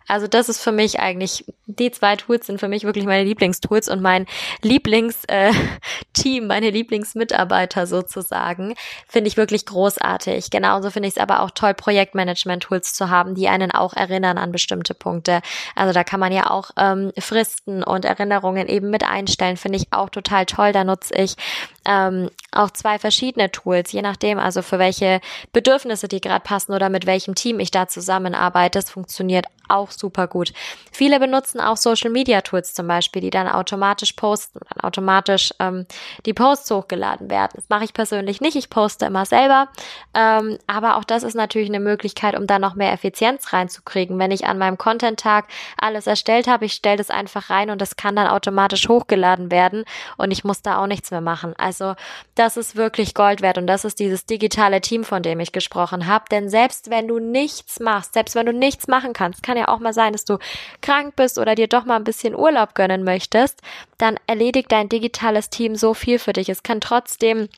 Also 0.06 0.28
das 0.28 0.48
ist 0.48 0.62
für 0.62 0.72
mich 0.72 1.00
eigentlich, 1.00 1.44
die 1.66 1.90
zwei 1.90 2.14
Tools 2.14 2.46
sind 2.46 2.60
für 2.60 2.68
mich 2.68 2.84
wirklich 2.84 3.06
meine 3.06 3.24
Lieblingstools 3.24 3.88
und 3.88 4.00
mein 4.00 4.26
Lieblingsteam, 4.62 5.24
äh, 5.28 6.40
meine 6.46 6.70
Lieblingsmitarbeiter 6.70 7.86
sozusagen, 7.88 8.74
finde 9.08 9.28
ich 9.28 9.36
wirklich 9.36 9.66
großartig. 9.66 10.50
Genauso 10.50 10.90
finde 10.90 11.08
ich 11.08 11.16
es 11.16 11.22
aber 11.22 11.40
auch 11.40 11.50
toll, 11.50 11.74
Projektmanagement-Tools 11.74 12.94
zu 12.94 13.10
haben, 13.10 13.34
die 13.34 13.48
einen 13.48 13.72
auch 13.72 13.94
erinnern 13.94 14.38
an 14.38 14.52
bestimmte 14.52 14.94
Punkte. 14.94 15.40
Also 15.74 15.92
da 15.92 16.04
kann 16.04 16.20
man 16.20 16.32
ja 16.32 16.50
auch 16.50 16.70
ähm, 16.76 17.12
Fristen 17.18 17.82
und 17.82 18.04
Erinnerungen 18.04 18.68
eben 18.68 18.90
mit 18.90 19.02
einstellen, 19.02 19.56
finde 19.56 19.78
ich 19.78 19.92
auch 19.92 20.10
total 20.10 20.46
toll. 20.46 20.72
Da 20.72 20.84
nutze 20.84 21.14
ich 21.14 21.36
ähm, 21.84 22.30
auch 22.52 22.70
zwei 22.70 22.98
verschiedene 22.98 23.50
Tools, 23.50 23.92
je 23.92 24.02
nachdem, 24.02 24.38
also 24.38 24.62
für 24.62 24.78
welche 24.78 25.20
Bedürfnisse 25.52 26.08
die 26.08 26.20
gerade 26.20 26.42
passen 26.42 26.72
oder 26.72 26.88
mit 26.88 27.06
welchem 27.06 27.34
Team 27.34 27.60
ich 27.60 27.70
da 27.70 27.88
zusammenarbeite. 27.88 28.78
Das 28.78 28.90
funktioniert 28.90 29.46
auch 29.68 29.90
super 29.90 30.26
gut. 30.26 30.52
Viele 30.92 31.20
benutzen 31.20 31.60
auch 31.60 31.76
Social 31.76 32.10
Media 32.10 32.40
Tools 32.40 32.74
zum 32.74 32.86
Beispiel, 32.86 33.22
die 33.22 33.30
dann 33.30 33.48
automatisch 33.48 34.12
posten, 34.12 34.60
dann 34.70 34.84
automatisch 34.84 35.52
ähm, 35.58 35.86
die 36.24 36.34
Posts 36.34 36.70
hochgeladen 36.70 37.30
werden. 37.30 37.52
Das 37.54 37.68
mache 37.68 37.84
ich 37.84 37.92
persönlich 37.92 38.40
nicht. 38.40 38.56
Ich 38.56 38.70
poste 38.70 39.06
immer 39.06 39.24
selber. 39.26 39.68
Ähm, 40.14 40.58
aber 40.66 40.96
auch 40.96 41.04
das 41.04 41.22
ist 41.22 41.34
natürlich 41.34 41.68
eine 41.68 41.80
Möglichkeit, 41.80 42.36
um 42.36 42.46
da 42.46 42.58
noch 42.58 42.74
mehr 42.74 42.92
Effizienz 42.92 43.52
reinzukriegen. 43.52 44.18
Wenn 44.18 44.30
ich 44.30 44.46
an 44.46 44.58
meinem 44.58 44.78
Content-Tag 44.78 45.46
alles 45.78 46.06
erstellt 46.06 46.46
habe, 46.46 46.64
ich 46.64 46.72
stelle 46.72 46.96
das 46.96 47.10
einfach 47.10 47.50
rein 47.50 47.70
und 47.70 47.80
das 47.80 47.96
kann 47.96 48.16
dann 48.16 48.28
automatisch 48.28 48.88
hochgeladen 48.88 49.50
werden 49.50 49.84
und 50.16 50.30
ich 50.30 50.44
muss 50.44 50.62
da 50.62 50.78
auch 50.82 50.86
nichts 50.86 51.10
mehr 51.10 51.20
machen. 51.20 51.54
Also 51.58 51.94
das 52.34 52.56
ist 52.56 52.76
wirklich 52.76 53.14
Gold 53.14 53.42
wert 53.42 53.58
und 53.58 53.66
das 53.66 53.84
ist 53.84 53.98
dieses 53.98 54.26
digitale 54.26 54.80
Team, 54.80 55.04
von 55.04 55.22
dem 55.22 55.40
ich 55.40 55.52
gesprochen 55.52 56.06
habe. 56.06 56.24
Denn 56.30 56.48
selbst 56.48 56.90
wenn 56.90 57.08
du 57.08 57.18
nichts 57.18 57.80
machst, 57.80 58.14
selbst 58.14 58.34
wenn 58.34 58.46
du 58.46 58.52
nichts 58.52 58.88
machen 58.88 59.12
kannst, 59.12 59.42
kann 59.42 59.55
ja 59.56 59.68
auch 59.68 59.80
mal 59.80 59.92
sein, 59.92 60.12
dass 60.12 60.24
du 60.24 60.38
krank 60.80 61.16
bist 61.16 61.38
oder 61.38 61.54
dir 61.54 61.68
doch 61.68 61.84
mal 61.84 61.96
ein 61.96 62.04
bisschen 62.04 62.34
Urlaub 62.34 62.74
gönnen 62.74 63.04
möchtest, 63.04 63.60
dann 63.98 64.16
erledigt 64.26 64.70
dein 64.70 64.88
digitales 64.88 65.50
Team 65.50 65.76
so 65.76 65.94
viel 65.94 66.18
für 66.18 66.32
dich. 66.32 66.48
Es 66.48 66.62
kann 66.62 66.80
trotzdem 66.80 67.48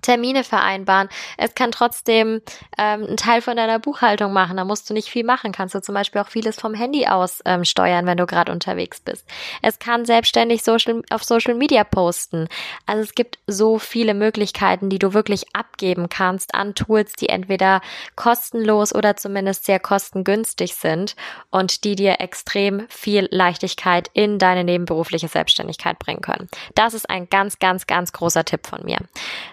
Termine 0.00 0.44
vereinbaren. 0.44 1.08
Es 1.36 1.54
kann 1.54 1.72
trotzdem 1.72 2.40
ähm, 2.78 3.04
einen 3.04 3.16
Teil 3.16 3.42
von 3.42 3.56
deiner 3.56 3.78
Buchhaltung 3.78 4.32
machen. 4.32 4.56
Da 4.56 4.64
musst 4.64 4.88
du 4.88 4.94
nicht 4.94 5.08
viel 5.08 5.24
machen. 5.24 5.52
Kannst 5.52 5.74
du 5.74 5.82
zum 5.82 5.94
Beispiel 5.94 6.20
auch 6.20 6.28
vieles 6.28 6.58
vom 6.58 6.74
Handy 6.74 7.06
aus 7.06 7.40
ähm, 7.44 7.64
steuern, 7.64 8.06
wenn 8.06 8.16
du 8.16 8.26
gerade 8.26 8.52
unterwegs 8.52 9.00
bist. 9.00 9.26
Es 9.60 9.78
kann 9.78 10.04
selbstständig 10.04 10.62
Social, 10.62 11.02
auf 11.10 11.24
Social 11.24 11.54
Media 11.54 11.84
posten. 11.84 12.48
Also 12.86 13.02
es 13.02 13.14
gibt 13.14 13.38
so 13.46 13.78
viele 13.78 14.14
Möglichkeiten, 14.14 14.88
die 14.88 14.98
du 14.98 15.14
wirklich 15.14 15.54
abgeben 15.54 16.08
kannst 16.08 16.54
an 16.54 16.74
Tools, 16.74 17.12
die 17.14 17.28
entweder 17.28 17.80
kostenlos 18.16 18.94
oder 18.94 19.16
zumindest 19.16 19.64
sehr 19.64 19.80
kostengünstig 19.80 20.74
sind 20.74 21.16
und 21.50 21.84
die 21.84 21.96
dir 21.96 22.20
extrem 22.20 22.86
viel 22.88 23.28
Leichtigkeit 23.30 24.10
in 24.14 24.38
deine 24.38 24.64
nebenberufliche 24.64 25.28
Selbstständigkeit 25.28 25.98
bringen 25.98 26.22
können. 26.22 26.48
Das 26.74 26.94
ist 26.94 27.10
ein 27.10 27.28
ganz, 27.28 27.58
ganz, 27.58 27.86
ganz 27.86 28.12
großer 28.12 28.44
Tipp 28.44 28.66
von 28.66 28.84
mir. 28.84 28.98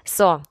So, 0.06 0.19
so, 0.20 0.42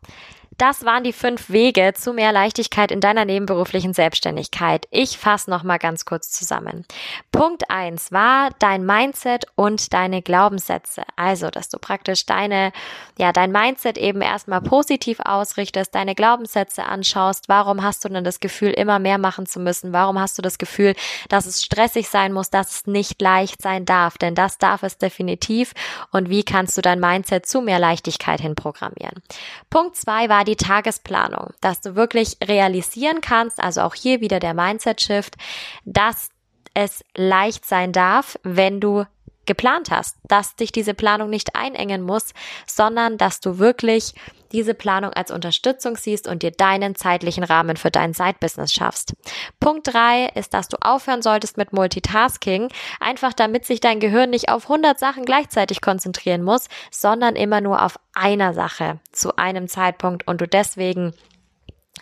das 0.59 0.85
waren 0.85 1.05
die 1.05 1.13
fünf 1.13 1.51
Wege 1.51 1.93
zu 1.95 2.13
mehr 2.13 2.33
Leichtigkeit 2.33 2.91
in 2.91 3.01
deiner 3.01 3.25
nebenberuflichen 3.25 3.95
Selbstständigkeit. 3.95 4.87
Ich 4.91 5.17
fasse 5.17 5.49
noch 5.49 5.63
mal 5.63 5.79
ganz 5.79 6.05
kurz 6.05 6.31
zusammen. 6.31 6.85
Punkt 7.31 7.71
eins 7.71 8.11
war 8.11 8.51
dein 8.59 8.85
Mindset 8.85 9.47
und 9.55 9.93
deine 9.93 10.21
Glaubenssätze. 10.21 11.03
Also, 11.15 11.51
dass 11.51 11.69
du 11.69 11.79
praktisch 11.79 12.27
deine, 12.27 12.73
ja, 13.17 13.33
dein 13.33 13.53
Mindset 13.53 13.97
eben 13.99 14.21
erstmal 14.21 14.61
positiv 14.61 15.21
ausrichtest, 15.21 15.95
deine 15.95 16.17
Glaubenssätze 16.17 16.85
anschaust. 16.85 17.49
Warum 17.49 17.85
hast 17.85 18.05
du 18.05 18.09
denn 18.09 18.25
das 18.25 18.41
Gefühl, 18.41 18.71
immer 18.71 18.99
mehr 18.99 19.19
machen 19.19 19.47
zu 19.47 19.61
müssen? 19.61 19.93
Warum 19.93 20.19
hast 20.19 20.39
du 20.39 20.43
das 20.43 20.59
Gefühl, 20.59 20.97
dass 21.29 21.47
es 21.47 21.63
stressig 21.63 22.09
sein 22.09 22.33
muss, 22.33 22.51
dass 22.51 22.73
es 22.73 22.87
nicht 22.89 23.23
leicht 23.23 23.63
sein 23.63 23.85
darf? 23.85 24.19
Denn 24.19 24.35
das 24.35 24.59
darf 24.59 24.83
es 24.83 24.99
definitiv. 24.99 25.73
Und 26.11 26.31
wie 26.31 26.43
kannst 26.43 26.77
du 26.77 26.83
dein 26.83 26.99
Mindset 26.99 27.47
zu 27.47 27.61
mehr 27.61 27.79
Leichtigkeit 27.79 28.41
hin 28.41 28.57
programmieren? 28.57 29.23
Punkt 29.71 29.95
zwei 29.95 30.29
war 30.29 30.48
die 30.49 30.57
Tagesplanung, 30.57 31.53
dass 31.61 31.83
du 31.83 31.95
wirklich 31.95 32.39
realisieren 32.43 33.21
kannst, 33.21 33.63
also 33.63 33.83
auch 33.83 33.95
hier 33.95 34.21
wieder 34.21 34.41
der 34.41 34.55
Mindset-Shift, 34.55 35.37
dass 35.85 36.31
es 36.75 37.05
leicht 37.15 37.67
sein 37.67 37.93
darf, 37.93 38.39
wenn 38.43 38.81
du 38.81 39.05
geplant 39.49 39.91
hast, 39.91 40.17
dass 40.29 40.55
dich 40.55 40.71
diese 40.71 40.95
Planung 40.95 41.29
nicht 41.31 41.57
einengen 41.57 42.03
muss, 42.03 42.33
sondern 42.67 43.19
dass 43.19 43.41
du 43.41 43.59
wirklich 43.59 44.15
diese 44.53 44.75
Planung 44.75 45.13
als 45.13 45.31
Unterstützung 45.31 45.97
siehst 45.97 46.29
und 46.29 46.43
dir 46.43 46.51
deinen 46.51 46.95
zeitlichen 46.95 47.45
Rahmen 47.45 47.77
für 47.77 47.91
dein 47.91 48.15
Side-Business 48.15 48.73
schaffst. 48.73 49.15
Punkt 49.61 49.93
drei 49.93 50.27
ist, 50.35 50.55
dass 50.55 50.69
du 50.69 50.77
aufhören 50.81 51.23
solltest 51.23 51.57
mit 51.57 51.73
Multitasking, 51.73 52.69
einfach 53.01 53.33
damit 53.33 53.67
sich 53.67 53.81
dein 53.81 54.01
Gehirn 54.01 54.31
nicht 54.31 54.49
auf 54.49 54.65
100 54.65 54.99
Sachen 54.99 55.25
gleichzeitig 55.25 55.81
konzentrieren 55.81 56.43
muss, 56.43 56.69
sondern 56.91 57.37
immer 57.37 57.61
nur 57.61 57.83
auf 57.83 57.99
einer 58.15 58.55
Sache 58.55 59.01
zu 59.13 59.37
einem 59.37 59.69
Zeitpunkt 59.69 60.27
und 60.27 60.41
du 60.41 60.47
deswegen 60.47 61.15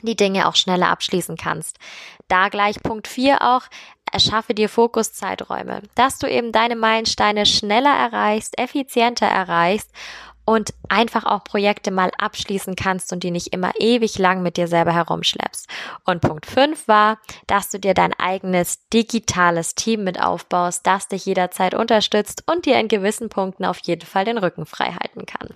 die 0.03 0.17
Dinge 0.17 0.49
auch 0.49 0.57
schneller 0.57 0.89
abschließen 0.89 1.37
kannst. 1.37 1.79
Da 2.29 2.49
gleich 2.49 2.83
Punkt 2.83 3.09
4 3.09 3.43
auch, 3.43 3.63
erschaffe 4.11 4.55
dir 4.55 4.69
Fokuszeiträume, 4.69 5.83
dass 5.95 6.19
du 6.19 6.31
eben 6.31 6.53
deine 6.53 6.77
Meilensteine 6.77 7.47
schneller 7.47 7.95
erreichst, 7.95 8.59
effizienter 8.59 9.27
erreichst 9.27 9.91
und 10.47 10.73
einfach 10.89 11.25
auch 11.25 11.45
Projekte 11.45 11.91
mal 11.91 12.11
abschließen 12.17 12.77
kannst 12.77 13.13
und 13.13 13.25
die 13.25 13.31
nicht 13.31 13.49
immer 13.49 13.73
ewig 13.79 14.17
lang 14.17 14.43
mit 14.43 14.57
dir 14.57 14.69
selber 14.69 14.95
herumschleppst. 14.95 15.69
Und 16.05 16.23
Punkt 16.23 16.47
5 16.47 16.89
war, 16.89 17.19
dass 17.47 17.69
du 17.69 17.79
dir 17.79 17.93
dein 17.93 18.15
eigenes 18.15 18.89
digitales 18.89 19.75
Team 19.75 20.05
mit 20.05 20.23
aufbaust, 20.23 20.87
das 20.87 21.09
dich 21.09 21.27
jederzeit 21.27 21.75
unterstützt 21.75 22.45
und 22.47 22.65
dir 22.65 22.79
in 22.79 22.89
gewissen 22.89 23.29
Punkten 23.29 23.65
auf 23.65 23.79
jeden 23.81 24.07
Fall 24.07 24.25
den 24.25 24.39
Rücken 24.39 24.65
frei 24.65 24.93
halten 24.93 25.27
kann. 25.27 25.49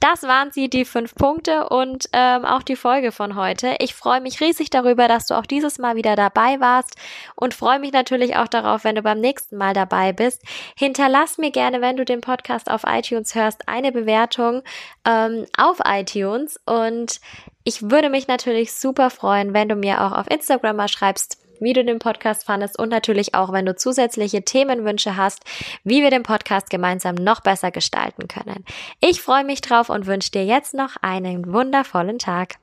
Das 0.00 0.22
waren 0.24 0.50
sie, 0.50 0.68
die 0.68 0.84
fünf 0.84 1.14
Punkte 1.14 1.68
und 1.68 2.08
ähm, 2.12 2.44
auch 2.44 2.62
die 2.62 2.76
Folge 2.76 3.12
von 3.12 3.34
heute. 3.34 3.76
Ich 3.78 3.94
freue 3.94 4.20
mich 4.20 4.40
riesig 4.40 4.70
darüber, 4.70 5.08
dass 5.08 5.26
du 5.26 5.34
auch 5.34 5.46
dieses 5.46 5.78
Mal 5.78 5.96
wieder 5.96 6.16
dabei 6.16 6.60
warst 6.60 6.96
und 7.34 7.54
freue 7.54 7.78
mich 7.78 7.92
natürlich 7.92 8.36
auch 8.36 8.48
darauf, 8.48 8.84
wenn 8.84 8.94
du 8.94 9.02
beim 9.02 9.20
nächsten 9.20 9.56
Mal 9.56 9.72
dabei 9.72 10.12
bist. 10.12 10.42
Hinterlass 10.76 11.38
mir 11.38 11.50
gerne, 11.50 11.80
wenn 11.80 11.96
du 11.96 12.04
den 12.04 12.20
Podcast 12.20 12.70
auf 12.70 12.82
iTunes 12.86 13.34
hörst, 13.34 13.68
eine 13.68 13.90
Bewertung 13.96 14.62
ähm, 15.04 15.46
auf 15.58 15.78
iTunes 15.84 16.60
und 16.64 17.20
ich 17.64 17.90
würde 17.90 18.10
mich 18.10 18.28
natürlich 18.28 18.72
super 18.72 19.10
freuen, 19.10 19.52
wenn 19.52 19.68
du 19.68 19.74
mir 19.74 20.02
auch 20.02 20.12
auf 20.12 20.30
Instagram 20.30 20.76
mal 20.76 20.88
schreibst, 20.88 21.38
wie 21.60 21.72
du 21.72 21.84
den 21.84 21.98
Podcast 21.98 22.44
fandest 22.44 22.78
und 22.78 22.90
natürlich 22.90 23.34
auch, 23.34 23.52
wenn 23.52 23.66
du 23.66 23.74
zusätzliche 23.74 24.44
Themenwünsche 24.44 25.16
hast, 25.16 25.42
wie 25.82 26.02
wir 26.02 26.10
den 26.10 26.22
Podcast 26.22 26.70
gemeinsam 26.70 27.14
noch 27.14 27.40
besser 27.40 27.70
gestalten 27.70 28.28
können. 28.28 28.64
Ich 29.00 29.22
freue 29.22 29.44
mich 29.44 29.62
drauf 29.62 29.88
und 29.88 30.06
wünsche 30.06 30.30
dir 30.30 30.44
jetzt 30.44 30.74
noch 30.74 30.96
einen 31.02 31.52
wundervollen 31.52 32.18
Tag. 32.18 32.56